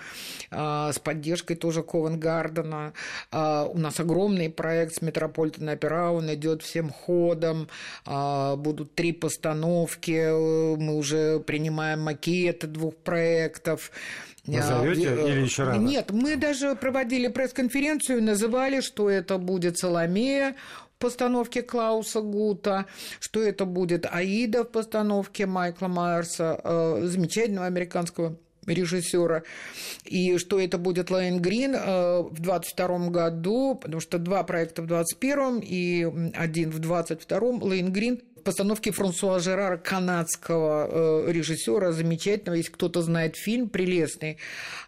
э, 0.51 0.91
с 0.93 0.99
поддержкой 0.99 1.57
тоже 1.57 1.83
Ковен 1.83 2.19
Гардена. 2.19 2.93
У 3.33 3.79
нас 3.79 4.01
огромный 4.01 4.51
проект 4.51 4.97
с 4.97 5.03
Метрополитен 5.03 5.69
Опера, 5.69 6.11
он 6.11 6.33
идет 6.33 6.63
всем 6.63 6.91
ходом. 6.91 7.69
Будут 8.05 8.95
три 8.95 9.13
постановки, 9.13 10.77
мы 10.77 10.95
уже 10.95 11.41
принимаем 11.41 12.01
макеты 12.01 12.67
двух 12.67 12.97
проектов. 12.97 13.91
Назовете 14.47 15.09
а, 15.09 15.29
или 15.29 15.41
еще 15.41 15.65
рано? 15.65 15.81
Нет, 15.81 16.11
мы 16.11 16.37
даже 16.37 16.75
проводили 16.75 17.29
пресс-конференцию, 17.29 18.23
называли, 18.23 18.81
что 18.81 19.09
это 19.09 19.39
будет 19.39 19.79
Соломея, 19.79 20.55
в 20.97 20.99
постановке 20.99 21.63
Клауса 21.63 22.21
Гута, 22.21 22.87
что 23.21 23.43
это 23.43 23.65
будет 23.65 24.07
Аида 24.11 24.65
в 24.65 24.71
постановке 24.71 25.47
Майкла 25.47 25.89
Майерса, 25.89 26.61
э, 26.63 27.01
замечательного 27.05 27.67
американского 27.67 28.37
режиссера, 28.67 29.43
и 30.05 30.39
что 30.39 30.59
это 30.61 30.79
будет 30.79 31.11
Лейн 31.11 31.41
Грин 31.41 31.75
э, 31.75 32.23
в 32.23 32.41
22 32.41 33.09
году, 33.09 33.79
потому 33.81 34.01
что 34.01 34.19
два 34.19 34.43
проекта 34.45 34.83
в 34.83 34.87
21 34.87 35.61
и 35.63 36.33
один 36.35 36.71
в 36.71 36.79
22 36.79 37.39
Лейн 37.63 37.93
Грин 37.93 38.21
постановке 38.45 38.93
Франсуа 38.93 39.39
Жерара, 39.41 39.77
канадского 39.77 41.27
э, 41.27 41.33
режиссера, 41.33 41.93
замечательного. 41.93 42.57
Если 42.57 42.71
кто-то 42.71 43.03
знает 43.03 43.37
фильм, 43.37 43.69
прелестный, 43.69 44.39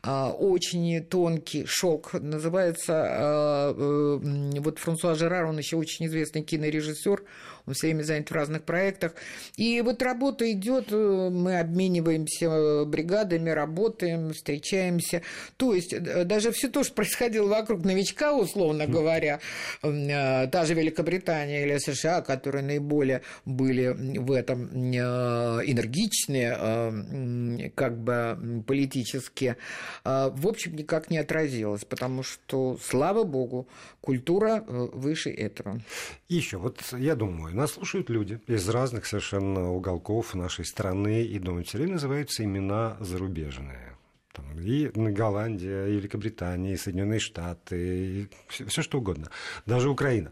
э, 0.02 0.26
очень 0.38 1.04
тонкий 1.04 1.64
шок. 1.66 2.12
Называется 2.12 2.92
э, 2.92 4.60
вот 4.60 4.78
Франсуа 4.78 5.14
Жерар, 5.14 5.46
он 5.46 5.58
еще 5.58 5.76
очень 5.76 6.06
известный 6.06 6.42
кинорежиссер 6.42 7.22
он 7.66 7.74
все 7.74 7.88
время 7.88 8.02
занят 8.02 8.30
в 8.30 8.34
разных 8.34 8.62
проектах. 8.62 9.14
И 9.56 9.80
вот 9.80 10.02
работа 10.02 10.50
идет, 10.50 10.86
э, 10.90 11.28
мы 11.30 11.58
обмениваемся 11.58 12.46
э, 12.46 12.84
бригадами, 12.84 13.50
работаем, 13.50 14.32
встречаемся. 14.32 15.22
То 15.56 15.74
есть 15.74 15.92
э, 15.92 16.24
даже 16.24 16.52
все 16.52 16.68
то, 16.68 16.84
что 16.84 16.94
происходило 16.94 17.48
вокруг 17.48 17.84
новичка, 17.84 18.32
условно 18.32 18.86
говоря, 18.86 19.40
та 19.82 20.64
же 20.64 20.74
Великобритания 20.74 21.64
или 21.64 21.78
США, 21.78 22.22
которые 22.22 22.62
наиболее 22.62 23.22
были 23.44 24.18
в 24.18 24.30
этом 24.32 24.66
энергичные, 24.76 27.70
как 27.74 27.98
бы 27.98 28.62
политически, 28.66 29.56
в 30.04 30.46
общем, 30.46 30.76
никак 30.76 31.10
не 31.10 31.18
отразилось, 31.18 31.84
потому 31.84 32.22
что, 32.22 32.78
слава 32.82 33.24
богу, 33.24 33.66
культура 34.00 34.64
выше 34.66 35.30
этого. 35.30 35.80
Еще 36.28 36.58
вот 36.58 36.80
я 36.92 37.16
думаю, 37.16 37.55
нас 37.56 37.72
слушают 37.72 38.10
люди 38.10 38.40
из 38.46 38.68
разных 38.68 39.06
совершенно 39.06 39.72
уголков 39.72 40.34
нашей 40.34 40.64
страны 40.64 41.24
и 41.24 41.38
думают, 41.38 41.68
все 41.68 41.78
время 41.78 41.94
называются 41.94 42.44
имена 42.44 42.96
зарубежные. 43.00 43.96
Там, 44.32 44.44
и 44.60 44.88
Голландия, 44.88 45.86
и 45.86 45.96
Великобритания, 45.96 46.74
и 46.74 46.76
Соединенные 46.76 47.20
Штаты, 47.20 47.76
и 47.78 48.28
все, 48.48 48.66
все 48.66 48.82
что 48.82 48.98
угодно. 48.98 49.30
Даже 49.64 49.88
Украина. 49.88 50.30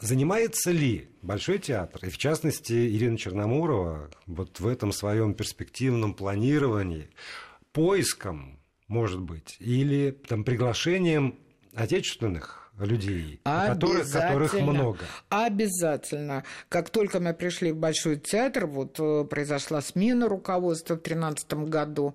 Занимается 0.00 0.70
ли 0.70 1.08
Большой 1.22 1.58
театр, 1.58 2.04
и 2.04 2.10
в 2.10 2.18
частности 2.18 2.72
Ирина 2.72 3.18
Черноморова, 3.18 4.10
вот 4.26 4.60
в 4.60 4.68
этом 4.68 4.92
своем 4.92 5.34
перспективном 5.34 6.14
планировании, 6.14 7.08
поиском, 7.72 8.60
может 8.86 9.20
быть, 9.20 9.56
или 9.58 10.12
там, 10.12 10.44
приглашением 10.44 11.38
отечественных 11.74 12.65
людей, 12.78 13.40
которых, 13.44 14.10
которых 14.10 14.54
много. 14.54 14.98
Обязательно. 15.28 16.44
Как 16.68 16.90
только 16.90 17.20
мы 17.20 17.32
пришли 17.34 17.72
в 17.72 17.76
Большой 17.76 18.16
театр, 18.16 18.66
вот 18.66 18.98
э, 18.98 19.24
произошла 19.24 19.80
смена 19.80 20.28
руководства 20.28 20.94
в 20.94 21.02
2013 21.02 21.54
году, 21.68 22.14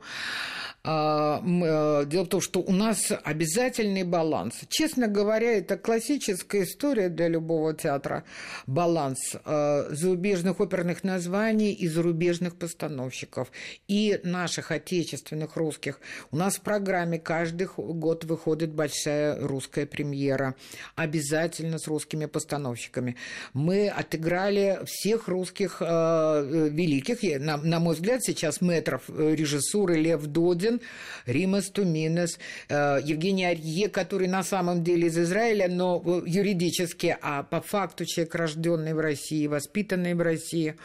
а, 0.83 1.41
э, 1.43 2.05
Дело 2.07 2.25
в 2.25 2.29
том, 2.29 2.41
что 2.41 2.61
у 2.61 2.71
нас 2.71 3.11
обязательный 3.23 4.03
баланс. 4.03 4.61
Честно 4.69 5.07
говоря, 5.07 5.57
это 5.57 5.77
классическая 5.77 6.63
история 6.63 7.09
для 7.09 7.27
любого 7.27 7.73
театра. 7.75 8.23
Баланс 8.65 9.35
э, 9.45 9.87
зарубежных 9.91 10.59
оперных 10.59 11.03
названий 11.03 11.71
и 11.71 11.87
зарубежных 11.87 12.55
постановщиков. 12.55 13.51
И 13.87 14.19
наших 14.23 14.71
отечественных 14.71 15.55
русских. 15.55 15.99
У 16.31 16.37
нас 16.37 16.55
в 16.55 16.61
программе 16.61 17.19
каждый 17.19 17.67
год 17.77 18.23
выходит 18.23 18.73
большая 18.73 19.39
русская 19.39 19.85
премьера. 19.85 20.50
Обязательно 20.95 21.77
с 21.77 21.87
русскими 21.87 22.25
постановщиками. 22.25 23.17
Мы 23.53 23.87
отыграли 23.87 24.79
всех 24.85 25.27
русских 25.27 25.77
э, 25.81 26.67
великих, 26.71 27.21
на, 27.39 27.57
на 27.57 27.79
мой 27.79 27.93
взгляд, 27.93 28.23
сейчас 28.23 28.61
метров 28.61 29.03
режиссуры 29.09 29.97
Лев 29.97 30.25
Додин, 30.25 30.71
Путин, 30.71 30.81
Римас 31.25 31.69
Туминес, 31.69 32.39
э, 32.69 32.99
Евгений 33.03 33.45
Арье, 33.45 33.89
который 33.89 34.27
на 34.27 34.43
самом 34.43 34.83
деле 34.83 35.07
из 35.07 35.17
Израиля, 35.17 35.67
но 35.69 36.01
э, 36.03 36.21
юридически, 36.25 37.17
а 37.21 37.43
по 37.43 37.61
факту 37.61 38.05
человек, 38.05 38.35
рожденный 38.35 38.93
в 38.93 38.99
России, 38.99 39.47
воспитанный 39.47 40.13
в 40.13 40.21
России. 40.21 40.75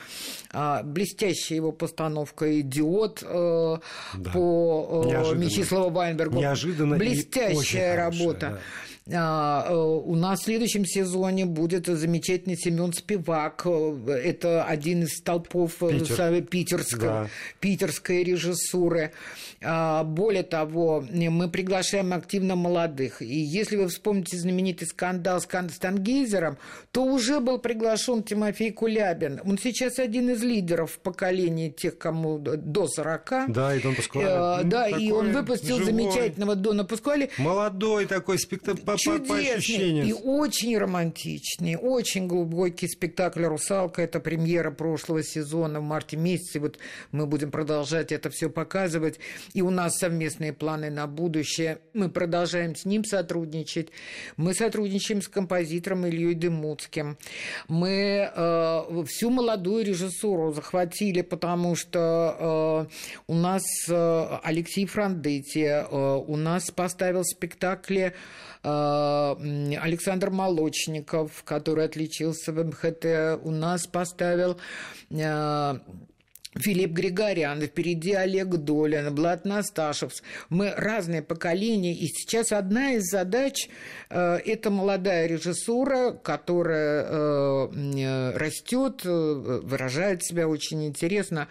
А, 0.52 0.82
блестящая 0.82 1.56
его 1.56 1.72
постановка 1.72 2.60
«Идиот» 2.60 3.22
э, 3.22 3.76
да. 4.16 4.30
по 4.32 5.34
Мечиславу 5.34 5.90
Вайнбергу. 5.90 6.38
Неожиданно 6.38 6.96
Блестящая 6.96 7.96
работа. 7.96 8.46
Хорошая, 8.46 8.50
да. 8.50 8.60
А, 9.12 9.66
э, 9.68 9.74
у 9.74 10.16
нас 10.16 10.40
в 10.40 10.44
следующем 10.44 10.84
сезоне 10.84 11.46
будет 11.46 11.86
замечательный 11.86 12.56
Семен 12.56 12.92
Спивак. 12.92 13.64
Это 13.64 14.64
один 14.64 15.04
из 15.04 15.18
столпов 15.18 15.76
Питер. 15.78 16.42
питерской, 16.42 17.08
да. 17.08 17.28
питерской 17.60 18.24
режиссуры. 18.24 19.12
А, 19.62 20.02
более 20.02 20.42
того, 20.42 21.04
мы 21.08 21.48
приглашаем 21.48 22.12
активно 22.12 22.56
молодых. 22.56 23.22
И 23.22 23.38
если 23.38 23.76
вы 23.76 23.86
вспомните 23.88 24.38
знаменитый 24.38 24.88
скандал 24.88 25.40
с 25.40 25.46
Констангейзером, 25.46 26.58
то 26.90 27.04
уже 27.04 27.38
был 27.38 27.58
приглашен 27.58 28.24
Тимофей 28.24 28.72
Кулябин. 28.72 29.40
Он 29.44 29.56
сейчас 29.56 30.00
один 30.00 30.30
из 30.30 30.42
лидеров 30.42 30.92
в 30.92 30.98
поколении 30.98 31.70
тех, 31.70 31.96
кому 31.96 32.38
до 32.38 32.88
40. 32.88 33.52
Да, 33.52 33.72
и 33.72 33.80
Дон 33.80 33.94
Паскуале. 33.94 34.28
Э, 34.28 34.64
да, 34.64 34.88
и 34.88 35.12
он 35.12 35.30
выпустил 35.30 35.78
живой, 35.78 35.92
замечательного 35.92 36.56
Дона 36.56 36.84
Паскуале. 36.84 37.30
Молодой 37.38 38.06
такой 38.06 38.40
спектакль 38.40 38.80
по, 39.04 39.18
по 39.18 39.36
ощущениям. 39.36 40.06
И 40.06 40.12
очень 40.12 40.76
романтичный, 40.76 41.76
очень 41.76 42.26
глубокий 42.26 42.88
спектакль 42.88 43.44
«Русалка». 43.44 44.02
Это 44.02 44.20
премьера 44.20 44.70
прошлого 44.70 45.22
сезона 45.22 45.80
в 45.80 45.82
марте 45.82 46.16
месяце. 46.16 46.60
Вот 46.60 46.78
мы 47.12 47.26
будем 47.26 47.50
продолжать 47.50 48.12
это 48.12 48.30
все 48.30 48.50
показывать. 48.50 49.18
И 49.54 49.62
у 49.62 49.70
нас 49.70 49.98
совместные 49.98 50.52
планы 50.52 50.90
на 50.90 51.06
будущее. 51.06 51.78
Мы 51.92 52.08
продолжаем 52.08 52.74
с 52.74 52.84
ним 52.84 53.04
сотрудничать. 53.04 53.90
Мы 54.36 54.54
сотрудничаем 54.54 55.22
с 55.22 55.28
композитором 55.28 56.06
Ильей 56.06 56.34
Дымуцким. 56.34 57.18
Мы 57.68 58.30
э, 58.34 59.04
всю 59.06 59.30
молодую 59.30 59.84
режиссуру 59.84 60.52
захватили, 60.52 61.22
потому 61.22 61.76
что 61.76 62.88
э, 62.88 63.22
у 63.26 63.34
нас 63.34 63.62
э, 63.88 64.38
Алексей 64.42 64.86
Франдетти, 64.86 65.64
э, 65.64 66.16
у 66.26 66.36
нас 66.36 66.70
поставил 66.70 67.24
спектакли 67.24 68.14
Александр 68.66 70.30
Молочников, 70.30 71.44
который 71.44 71.84
отличился 71.84 72.52
в 72.52 72.64
МХТ, 72.64 73.40
у 73.44 73.50
нас 73.50 73.86
поставил 73.86 74.58
э, 75.10 75.78
Филипп 76.58 76.92
Григорян, 76.92 77.60
впереди 77.60 78.12
Олег 78.12 78.48
Долин, 78.48 79.14
Блат 79.14 79.44
Насташев. 79.44 80.12
Мы 80.48 80.72
разные 80.76 81.22
поколения, 81.22 81.94
и 81.94 82.06
сейчас 82.06 82.52
одна 82.52 82.92
из 82.92 83.04
задач 83.04 83.68
э, 84.08 84.36
это 84.38 84.70
молодая 84.70 85.26
режиссура, 85.26 86.12
которая 86.12 87.04
э, 87.04 87.68
э 87.74 88.36
растет, 88.36 89.02
э, 89.04 89.60
выражает 89.64 90.24
себя 90.24 90.48
очень 90.48 90.86
интересно. 90.86 91.48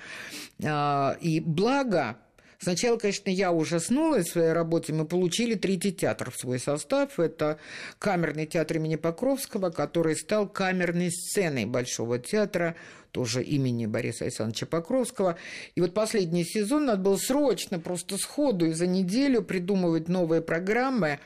Э, 0.60 1.16
и 1.22 1.40
благо 1.40 2.18
Сначала, 2.60 2.98
конечно, 2.98 3.30
я 3.30 3.52
ужаснулась 3.52 4.28
в 4.28 4.32
своей 4.32 4.54
работе. 4.54 4.94
Мы 4.94 5.06
получили 5.06 5.56
третий 5.56 5.92
театр 5.92 6.32
в 6.32 6.38
свой 6.38 6.60
состав. 6.60 7.20
Это 7.20 7.60
камерный 8.00 8.46
театр 8.46 8.78
имени 8.78 8.96
Покровского, 8.96 9.70
который 9.70 10.16
стал 10.16 10.48
камерной 10.48 11.12
сценой 11.12 11.66
Большого 11.66 12.20
театра 12.20 12.76
тоже 13.12 13.44
имени 13.44 13.86
Бориса 13.86 14.26
Александровича 14.26 14.66
Покровского. 14.66 15.38
И 15.76 15.82
вот 15.82 15.94
последний 15.94 16.44
сезон 16.44 16.86
надо 16.86 17.02
было 17.02 17.16
срочно, 17.16 17.80
просто 17.80 18.18
сходу 18.18 18.66
и 18.66 18.74
за 18.74 18.88
неделю 18.88 19.42
придумывать 19.42 20.10
новые 20.10 20.42
программы. 20.42 21.20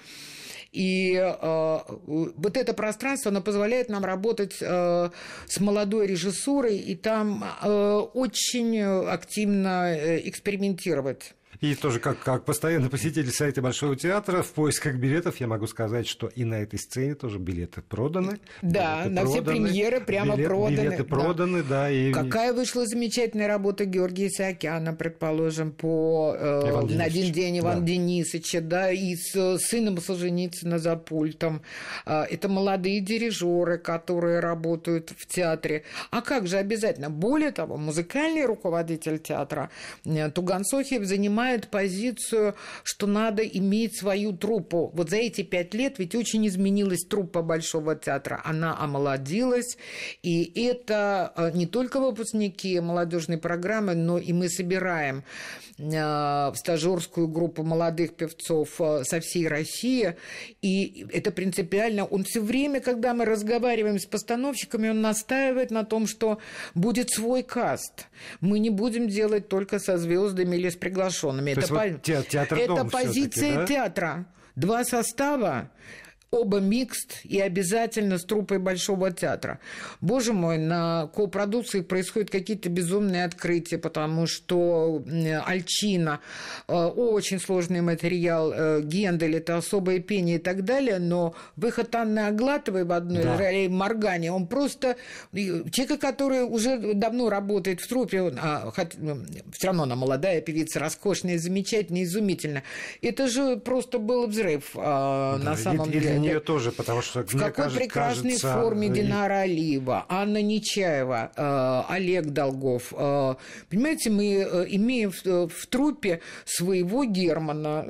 И 0.72 1.16
э, 1.16 1.80
вот 2.08 2.58
это 2.58 2.74
пространство, 2.74 3.32
оно 3.32 3.42
позволяет 3.42 3.90
нам 3.90 4.06
работать 4.06 4.58
э, 4.62 5.10
с 5.48 5.60
молодой 5.60 6.08
режиссурой 6.08 6.78
и 6.78 6.96
там 6.96 7.44
э, 7.44 7.70
очень 8.14 8.80
активно 8.82 9.96
э, 9.96 10.28
экспериментировать. 10.28 11.34
И 11.62 11.76
тоже 11.76 12.00
как, 12.00 12.20
как 12.20 12.46
постоянный 12.46 12.90
посетитель 12.90 13.32
сайта 13.32 13.62
Большого 13.62 13.96
театра 13.96 14.44
в 14.44 14.52
поисках 14.52 14.96
билетов 14.96 15.42
я 15.42 15.48
могу 15.48 15.68
сказать, 15.68 16.08
что 16.08 16.28
и 16.28 16.46
на 16.46 16.56
этой 16.56 16.80
сцене 16.80 17.16
тоже 17.16 17.38
билеты 17.38 17.82
проданы. 17.82 18.40
Да, 18.62 19.04
билеты 19.04 19.10
на 19.10 19.22
проданы, 19.22 19.30
все 19.30 19.42
премьеры 19.42 20.00
прямо 20.00 20.36
билет, 20.36 20.48
проданы. 20.48 20.76
Билеты 20.76 21.04
проданы, 21.04 21.64
да. 21.64 21.70
да 21.70 21.92
и... 21.92 22.14
Какая 22.14 22.54
вышла 22.54 22.86
замечательная 22.86 23.48
работа 23.48 23.84
Георгия 23.84 24.30
Саакяна, 24.30 24.94
предположим, 24.94 25.74
по 25.74 26.34
э, 26.38 26.96
«На 26.96 27.04
один 27.04 27.34
день 27.34 27.60
Иван 27.60 27.82
да. 27.82 27.88
Денисовича, 27.88 28.62
да, 28.62 28.92
и 28.92 29.16
с 29.16 29.58
сыном 29.60 30.00
Солженицына 30.00 30.80
за 30.80 30.96
пультом. 30.96 31.62
Э, 32.06 32.24
это 32.24 32.48
молодые 32.48 33.02
дирижеры, 33.02 33.80
которые 33.80 34.40
работают 34.40 35.12
в 35.18 35.28
театре. 35.28 35.84
А 36.10 36.22
как 36.22 36.48
же 36.48 36.58
обязательно? 36.58 37.10
Более 37.10 37.52
того, 37.52 37.76
музыкальный 37.76 38.46
руководитель 38.46 39.20
театра 39.20 39.70
э, 40.06 40.32
Туган 40.32 40.64
Сохиев 40.64 41.04
занимает 41.40 41.70
позицию, 41.70 42.56
что 42.84 43.08
надо 43.08 43.44
иметь 43.44 43.98
свою 43.98 44.34
труппу. 44.34 44.92
Вот 44.94 45.10
за 45.10 45.18
эти 45.18 45.42
пять 45.42 45.74
лет 45.74 46.00
ведь 46.00 46.16
очень 46.16 46.46
изменилась 46.48 47.06
труппа 47.10 47.42
Большого 47.42 47.96
театра. 47.96 48.42
Она 48.44 48.78
омолодилась, 48.78 49.78
и 50.22 50.44
это 50.62 51.32
э, 51.36 51.52
не 51.54 51.66
только 51.66 52.00
выпускники 52.00 52.80
молодежной 52.80 53.38
программы, 53.38 53.96
но 53.96 54.18
и 54.18 54.34
мы 54.34 54.50
собираем 54.50 55.24
в 55.80 56.56
стажерскую 56.56 57.28
группу 57.28 57.64
молодых 57.64 58.16
певцов 58.16 58.80
э, 58.80 59.04
со 59.04 59.20
всей 59.22 59.48
России. 59.48 60.16
И 60.62 61.08
это 61.12 61.32
принципиально. 61.32 62.06
Он 62.06 62.24
все 62.24 62.42
время, 62.42 62.82
когда 62.82 63.14
мы 63.14 63.26
разговариваем 63.26 63.98
с 63.98 64.06
постановщиками, 64.06 64.90
он 64.90 65.02
настаивает 65.02 65.72
на 65.72 65.86
том, 65.86 66.06
что 66.06 66.40
будет 66.76 67.10
свой 67.12 67.44
каст. 67.44 68.08
Мы 68.42 68.60
не 68.60 68.70
будем 68.70 69.08
делать 69.08 69.48
только 69.48 69.80
со 69.80 69.98
звездами 69.98 70.56
или 70.58 70.70
с 70.70 70.76
приглашенными 70.76 71.00
приглашенными. 71.00 71.52
это 71.52 71.74
вот 71.74 72.02
те, 72.02 72.24
театр 72.24 72.58
это 72.58 72.86
позиция 72.86 73.56
да? 73.56 73.66
театра. 73.66 74.26
Два 74.56 74.84
состава 74.84 75.72
оба 76.32 76.60
микст 76.60 77.22
и 77.24 77.40
обязательно 77.40 78.18
с 78.18 78.24
трупой 78.24 78.60
Большого 78.60 79.12
театра. 79.12 79.60
Боже 80.00 80.34
мой, 80.34 80.58
на 80.58 81.08
копродукции 81.08 81.82
происходят 81.82 82.30
какие-то 82.30 82.70
безумные 82.70 83.26
открытия, 83.26 83.78
потому 83.78 84.28
что 84.28 85.04
Альчина 85.46 86.20
э, 86.68 86.74
очень 86.74 87.40
сложный 87.40 87.82
материал, 87.82 88.52
э, 88.54 88.82
Гендель 88.84 89.38
это 89.38 89.58
особое 89.58 90.00
пение 90.00 90.36
и 90.36 90.40
так 90.40 90.64
далее, 90.66 91.00
но 91.00 91.34
выход 91.56 91.94
Анны 91.96 92.20
Аглатовой 92.20 92.84
в 92.84 92.92
одной 92.92 93.24
да. 93.24 93.38
ролей 93.38 93.68
Моргане, 93.68 94.32
он 94.32 94.48
просто 94.48 94.98
человека, 95.34 95.98
который 95.98 96.44
уже 96.44 96.94
давно 96.94 97.30
работает 97.30 97.82
в 97.82 97.88
трупе, 97.88 98.22
он, 98.22 98.40
а, 98.40 98.72
хоть, 98.72 98.94
все 99.54 99.68
равно 99.68 99.84
она 99.84 99.96
молодая 99.96 100.42
певица, 100.42 100.80
роскошная, 100.80 101.40
замечательная, 101.40 102.04
изумительная. 102.04 102.64
Это 103.02 103.28
же 103.28 103.58
просто 103.58 103.98
был 103.98 104.28
взрыв 104.28 104.72
а, 104.76 105.38
да, 105.40 105.52
на 105.52 105.58
самом 105.58 105.90
деле 105.90 106.19
нее 106.20 106.40
тоже, 106.40 106.72
потому 106.72 107.02
что... 107.02 107.22
В 107.24 107.32
какой 107.32 107.52
кажется, 107.52 107.80
прекрасной 107.80 108.32
кажется... 108.32 108.54
форме 108.54 108.90
Динара 108.90 109.40
Алиева, 109.40 110.06
Анна 110.10 110.42
Нечаева, 110.42 111.32
э, 111.36 111.94
Олег 111.94 112.26
Долгов. 112.28 112.94
Э, 112.96 113.36
понимаете, 113.70 114.10
мы 114.10 114.26
э, 114.26 114.66
имеем 114.70 115.12
в, 115.12 115.48
в 115.48 115.68
трупе 115.68 116.22
своего 116.46 117.04
Германа 117.04 117.86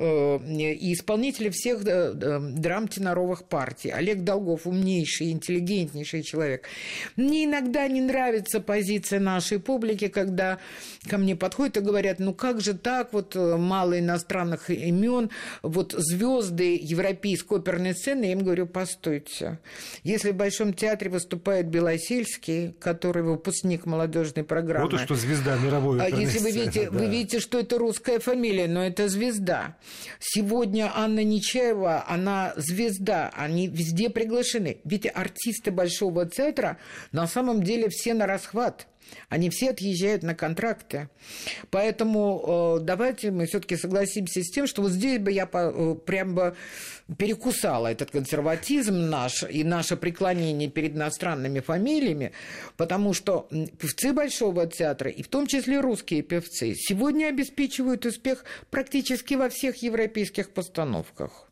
и 0.46 0.92
исполнителя 0.92 1.50
всех 1.50 1.82
драм 1.84 2.88
теноровых 2.88 3.44
партий. 3.44 3.90
Олег 3.90 4.22
Долгов 4.22 4.66
умнейший, 4.66 5.32
интеллигентнейший 5.32 6.22
человек. 6.22 6.66
Мне 7.16 7.44
иногда 7.44 7.86
не 7.88 8.00
нравится 8.00 8.60
позиция 8.60 9.20
нашей 9.20 9.58
публики, 9.58 10.08
когда 10.08 10.58
ко 11.08 11.18
мне 11.18 11.36
подходят 11.36 11.76
и 11.76 11.80
говорят, 11.80 12.18
ну 12.18 12.34
как 12.34 12.60
же 12.60 12.74
так, 12.74 13.12
вот 13.12 13.34
мало 13.34 13.98
иностранных 13.98 14.70
имен, 14.70 15.30
вот 15.62 15.92
звезды 15.92 16.78
европейской 16.80 17.58
оперной 17.58 17.94
сцены 17.94 18.19
я 18.26 18.32
им 18.32 18.40
говорю, 18.40 18.66
постойте. 18.66 19.58
Если 20.02 20.30
в 20.30 20.36
Большом 20.36 20.74
театре 20.74 21.10
выступает 21.10 21.68
Белосельский, 21.68 22.72
который 22.80 23.22
выпускник 23.22 23.86
молодежной 23.86 24.44
программы. 24.44 24.90
Вот 24.90 25.00
и 25.00 25.04
что 25.04 25.14
звезда 25.14 25.56
мировой. 25.58 26.00
А 26.00 26.08
если 26.08 26.38
вы 26.38 26.50
видите, 26.50 26.90
да. 26.90 26.98
вы 26.98 27.06
видите, 27.06 27.40
что 27.40 27.58
это 27.58 27.78
русская 27.78 28.18
фамилия, 28.18 28.68
но 28.68 28.84
это 28.84 29.08
звезда. 29.08 29.76
Сегодня 30.18 30.90
Анна 30.94 31.24
Нечаева, 31.24 32.04
она 32.08 32.52
звезда, 32.56 33.30
они 33.34 33.68
везде 33.68 34.10
приглашены. 34.10 34.78
Ведь 34.84 35.06
артисты 35.12 35.70
Большого 35.70 36.28
театра 36.28 36.78
на 37.12 37.26
самом 37.26 37.62
деле 37.62 37.88
все 37.88 38.14
на 38.14 38.26
расхват. 38.26 38.86
Они 39.28 39.50
все 39.50 39.70
отъезжают 39.70 40.22
на 40.22 40.34
контракты. 40.34 41.08
Поэтому 41.70 42.78
э, 42.78 42.84
давайте 42.84 43.30
мы 43.30 43.46
все-таки 43.46 43.76
согласимся 43.76 44.42
с 44.42 44.50
тем, 44.50 44.66
что 44.66 44.82
вот 44.82 44.92
здесь 44.92 45.18
бы 45.18 45.30
я 45.32 45.48
э, 45.52 45.94
прям 46.04 46.34
бы 46.34 46.56
перекусала 47.18 47.88
этот 47.88 48.10
консерватизм 48.10 49.08
наш 49.08 49.42
и 49.42 49.64
наше 49.64 49.96
преклонение 49.96 50.68
перед 50.68 50.94
иностранными 50.94 51.60
фамилиями, 51.60 52.32
потому 52.76 53.12
что 53.14 53.48
певцы 53.78 54.12
Большого 54.12 54.66
театра, 54.66 55.10
и 55.10 55.22
в 55.22 55.28
том 55.28 55.46
числе 55.46 55.80
русские 55.80 56.22
певцы, 56.22 56.74
сегодня 56.74 57.26
обеспечивают 57.26 58.06
успех 58.06 58.44
практически 58.70 59.34
во 59.34 59.48
всех 59.48 59.82
европейских 59.82 60.50
постановках. 60.50 61.49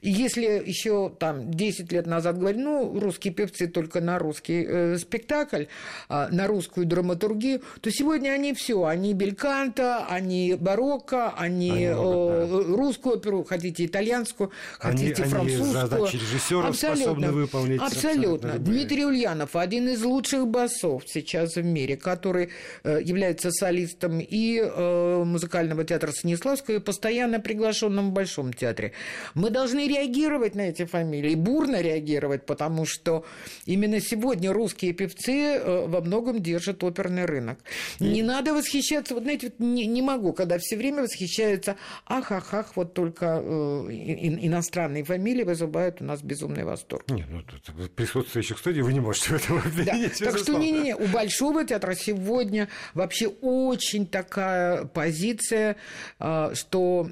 И 0.00 0.10
если 0.10 0.62
еще 0.64 1.12
там 1.18 1.50
10 1.52 1.92
лет 1.92 2.06
назад 2.06 2.38
говорили, 2.38 2.62
ну, 2.62 2.98
русские 2.98 3.32
певцы 3.32 3.66
только 3.66 4.00
на 4.00 4.18
русский 4.18 4.64
э, 4.66 4.98
спектакль, 4.98 5.64
э, 6.08 6.28
на 6.30 6.46
русскую 6.46 6.86
драматургию, 6.86 7.62
то 7.80 7.90
сегодня 7.90 8.30
они 8.30 8.54
все, 8.54 8.84
они 8.84 9.14
бельканто, 9.14 10.06
они 10.08 10.56
барокко, 10.58 11.30
они, 11.36 11.70
они 11.70 11.88
могут, 11.88 12.50
э, 12.50 12.68
да. 12.68 12.76
русскую 12.76 13.16
оперу, 13.16 13.44
хотите 13.44 13.86
итальянскую, 13.86 14.50
хотите 14.78 15.22
они, 15.22 15.30
французскую. 15.30 15.80
Они 15.80 15.88
задачи 15.88 16.16
режиссера 16.16 16.72
способны 16.72 17.32
выполнить. 17.32 17.80
Абсолютно. 17.80 18.52
абсолютно. 18.52 18.58
Дмитрий 18.58 19.04
Ульянов, 19.04 19.56
один 19.56 19.88
из 19.88 20.02
лучших 20.02 20.46
басов 20.46 21.02
сейчас 21.06 21.56
в 21.56 21.64
мире, 21.64 21.96
который 21.96 22.50
э, 22.84 23.00
является 23.02 23.50
солистом 23.50 24.20
и 24.20 24.60
э, 24.60 25.24
музыкального 25.24 25.84
театра 25.84 26.12
Станиславского, 26.12 26.76
и 26.76 26.78
постоянно 26.78 27.40
приглашенным 27.40 28.10
в 28.10 28.12
Большом 28.12 28.52
театре. 28.52 28.92
Мы 29.34 29.50
должны 29.50 29.77
должны 29.78 29.88
реагировать 29.88 30.54
на 30.54 30.62
эти 30.62 30.84
фамилии, 30.84 31.34
бурно 31.34 31.80
реагировать, 31.80 32.46
потому 32.46 32.86
что 32.86 33.24
именно 33.66 34.00
сегодня 34.00 34.52
русские 34.52 34.92
певцы 34.92 35.56
э, 35.56 35.86
во 35.86 36.00
многом 36.00 36.42
держат 36.42 36.82
оперный 36.82 37.24
рынок. 37.24 37.58
Не 38.00 38.22
надо 38.22 38.54
восхищаться, 38.54 39.14
вот 39.14 39.22
знаете, 39.22 39.48
вот 39.48 39.60
не, 39.60 39.86
не 39.86 40.02
могу, 40.02 40.32
когда 40.32 40.58
все 40.58 40.76
время 40.76 41.02
восхищаются, 41.02 41.76
ах, 42.06 42.32
ах, 42.32 42.54
ах, 42.54 42.76
вот 42.76 42.94
только 42.94 43.40
э, 43.42 43.48
иностранные 43.90 45.04
фамилии 45.04 45.44
вызывают 45.44 46.00
у 46.00 46.04
нас 46.04 46.22
безумный 46.22 46.64
восторг. 46.64 47.04
Нет, 47.10 47.26
ну, 47.30 47.42
присутствующих 47.88 48.56
в 48.56 48.60
студии 48.60 48.80
вы 48.80 48.92
не 48.92 49.00
можете 49.00 49.30
в 49.30 49.44
этом 49.44 49.58
обвинить. 49.58 50.18
Да. 50.20 50.26
Так 50.26 50.38
что 50.38 50.54
не-не-не, 50.54 50.96
у 50.96 51.06
Большого 51.06 51.64
театра 51.64 51.94
сегодня 51.94 52.68
вообще 52.94 53.28
очень 53.28 54.06
такая 54.06 54.84
позиция, 54.84 55.76
э, 56.18 56.50
что 56.54 57.08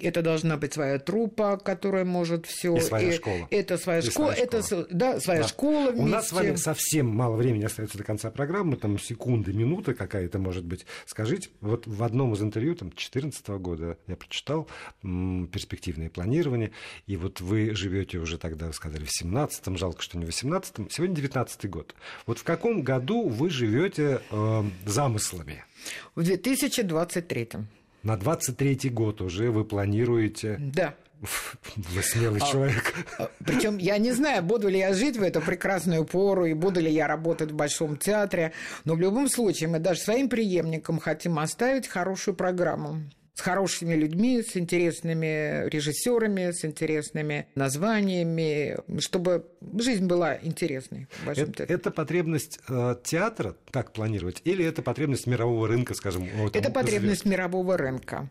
это 0.00 0.22
должна 0.22 0.56
быть 0.56 0.74
своя 0.74 0.98
труппа, 0.98 1.56
которая 1.56 1.97
которая 1.98 2.04
может 2.04 2.46
все. 2.46 2.76
И 2.76 2.80
своя 2.80 3.08
и 3.08 3.16
школа. 3.16 3.48
Это 3.50 3.78
своя 3.78 3.98
и 4.00 4.02
школа, 4.02 4.32
своя 4.32 4.42
это 4.44 4.62
школа. 4.62 4.86
да, 4.90 5.20
своя 5.20 5.42
да. 5.42 5.48
школа 5.48 5.90
вместе. 5.90 6.02
У 6.02 6.06
нас 6.06 6.28
с 6.28 6.32
вами 6.32 6.56
совсем 6.56 7.08
мало 7.08 7.36
времени 7.36 7.64
остается 7.64 7.98
до 7.98 8.04
конца 8.04 8.30
программы, 8.30 8.76
там 8.76 8.98
секунды, 8.98 9.52
минута 9.52 9.94
какая-то 9.94 10.38
может 10.38 10.64
быть. 10.64 10.86
Скажите, 11.06 11.50
вот 11.60 11.86
в 11.86 12.02
одном 12.02 12.34
из 12.34 12.42
интервью 12.42 12.74
там 12.74 12.88
2014 12.88 13.48
года 13.48 13.98
я 14.06 14.16
прочитал 14.16 14.68
м, 15.02 15.48
перспективное 15.52 16.10
планирование, 16.10 16.72
и 17.06 17.16
вот 17.16 17.40
вы 17.40 17.74
живете 17.74 18.18
уже 18.18 18.38
тогда, 18.38 18.66
вы 18.66 18.72
сказали, 18.72 19.04
в 19.04 19.22
17-м, 19.22 19.76
жалко, 19.76 20.02
что 20.02 20.18
не 20.18 20.24
в 20.24 20.28
18-м, 20.28 20.90
сегодня 20.90 21.16
19 21.16 21.70
год. 21.70 21.94
Вот 22.26 22.38
в 22.38 22.44
каком 22.44 22.82
году 22.82 23.28
вы 23.28 23.50
живете 23.50 24.20
э, 24.30 24.62
замыслами? 24.86 25.64
В 26.14 26.22
2023. 26.22 27.48
На 28.02 28.16
23 28.16 28.90
год 28.90 29.20
уже 29.20 29.50
вы 29.50 29.64
планируете... 29.64 30.56
Да. 30.58 30.94
Вы 31.76 32.02
смелый 32.02 32.40
а, 32.40 32.46
человек. 32.46 32.94
А, 33.18 33.30
Причем 33.44 33.78
я 33.78 33.98
не 33.98 34.12
знаю, 34.12 34.42
буду 34.42 34.68
ли 34.68 34.78
я 34.78 34.94
жить 34.94 35.16
в 35.16 35.22
эту 35.22 35.40
прекрасную 35.40 36.04
пору 36.04 36.46
и 36.46 36.54
буду 36.54 36.80
ли 36.80 36.90
я 36.90 37.06
работать 37.06 37.50
в 37.50 37.54
Большом 37.54 37.96
театре, 37.96 38.52
но 38.84 38.94
в 38.94 39.00
любом 39.00 39.28
случае 39.28 39.68
мы 39.68 39.78
даже 39.78 40.00
своим 40.00 40.28
преемникам 40.28 40.98
хотим 40.98 41.38
оставить 41.38 41.88
хорошую 41.88 42.34
программу 42.34 43.02
с 43.38 43.40
хорошими 43.40 43.94
людьми, 43.94 44.42
с 44.42 44.56
интересными 44.56 45.68
режиссерами, 45.68 46.50
с 46.50 46.64
интересными 46.64 47.46
названиями, 47.54 48.76
чтобы 48.98 49.46
жизнь 49.78 50.06
была 50.06 50.36
интересной. 50.42 51.06
Это, 51.24 51.62
это 51.62 51.92
потребность 51.92 52.58
э, 52.68 52.96
театра 53.04 53.54
так 53.70 53.92
планировать, 53.92 54.42
или 54.42 54.64
это 54.64 54.82
потребность 54.82 55.28
мирового 55.28 55.68
рынка, 55.68 55.94
скажем? 55.94 56.28
Вот, 56.34 56.56
это 56.56 56.72
потребность 56.72 57.22
звезд? 57.22 57.26
мирового 57.26 57.76
рынка. 57.76 58.28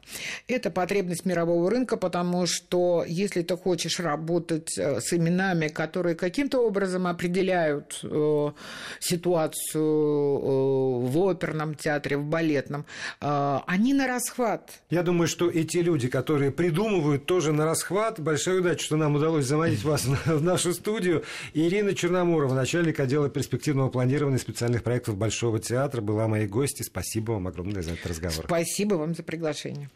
Это 0.50 0.72
потребность 0.72 1.24
мирового 1.24 1.70
рынка, 1.72 1.96
потому 1.96 2.46
что 2.46 3.06
если 3.08 3.44
ты 3.44 3.56
хочешь 3.56 4.02
работать 4.02 4.78
э, 4.78 5.00
с 5.00 5.14
именами, 5.14 5.70
которые 5.70 6.16
каким-то 6.16 6.60
образом 6.60 7.08
определяют 7.08 7.98
э, 8.04 8.52
ситуацию 9.00 9.84
э, 9.84 11.08
в 11.08 11.30
оперном 11.30 11.76
театре, 11.76 12.18
в 12.18 12.26
балетном, 12.26 12.86
э, 13.22 13.60
они 13.68 13.94
на 13.94 14.08
расхват. 14.08 14.82
Я 14.98 15.04
думаю, 15.04 15.28
что 15.28 15.48
эти 15.48 15.78
люди, 15.78 16.08
которые 16.08 16.50
придумывают 16.50 17.28
тоже 17.28 17.54
на 17.54 17.66
расхват, 17.66 18.20
большая 18.20 18.62
удача, 18.62 18.84
что 18.84 18.96
нам 18.96 19.14
удалось 19.14 19.46
заманить 19.46 19.84
вас 19.84 20.06
в 20.06 20.42
нашу 20.42 20.74
студию. 20.74 21.24
Ирина 21.54 21.94
Черномурова, 21.94 22.56
начальник 22.56 23.00
отдела 23.00 23.30
перспективного 23.30 23.90
планирования 23.90 24.40
специальных 24.40 24.82
проектов 24.82 25.16
Большого 25.16 25.60
театра, 25.60 26.02
была 26.02 26.28
моей 26.28 26.48
гостьей. 26.48 26.84
Спасибо 26.84 27.34
вам 27.34 27.46
огромное 27.46 27.84
за 27.84 27.92
этот 27.92 28.08
разговор. 28.08 28.46
Спасибо 28.46 28.96
вам 28.96 29.14
за 29.14 29.22
приглашение. 29.22 29.88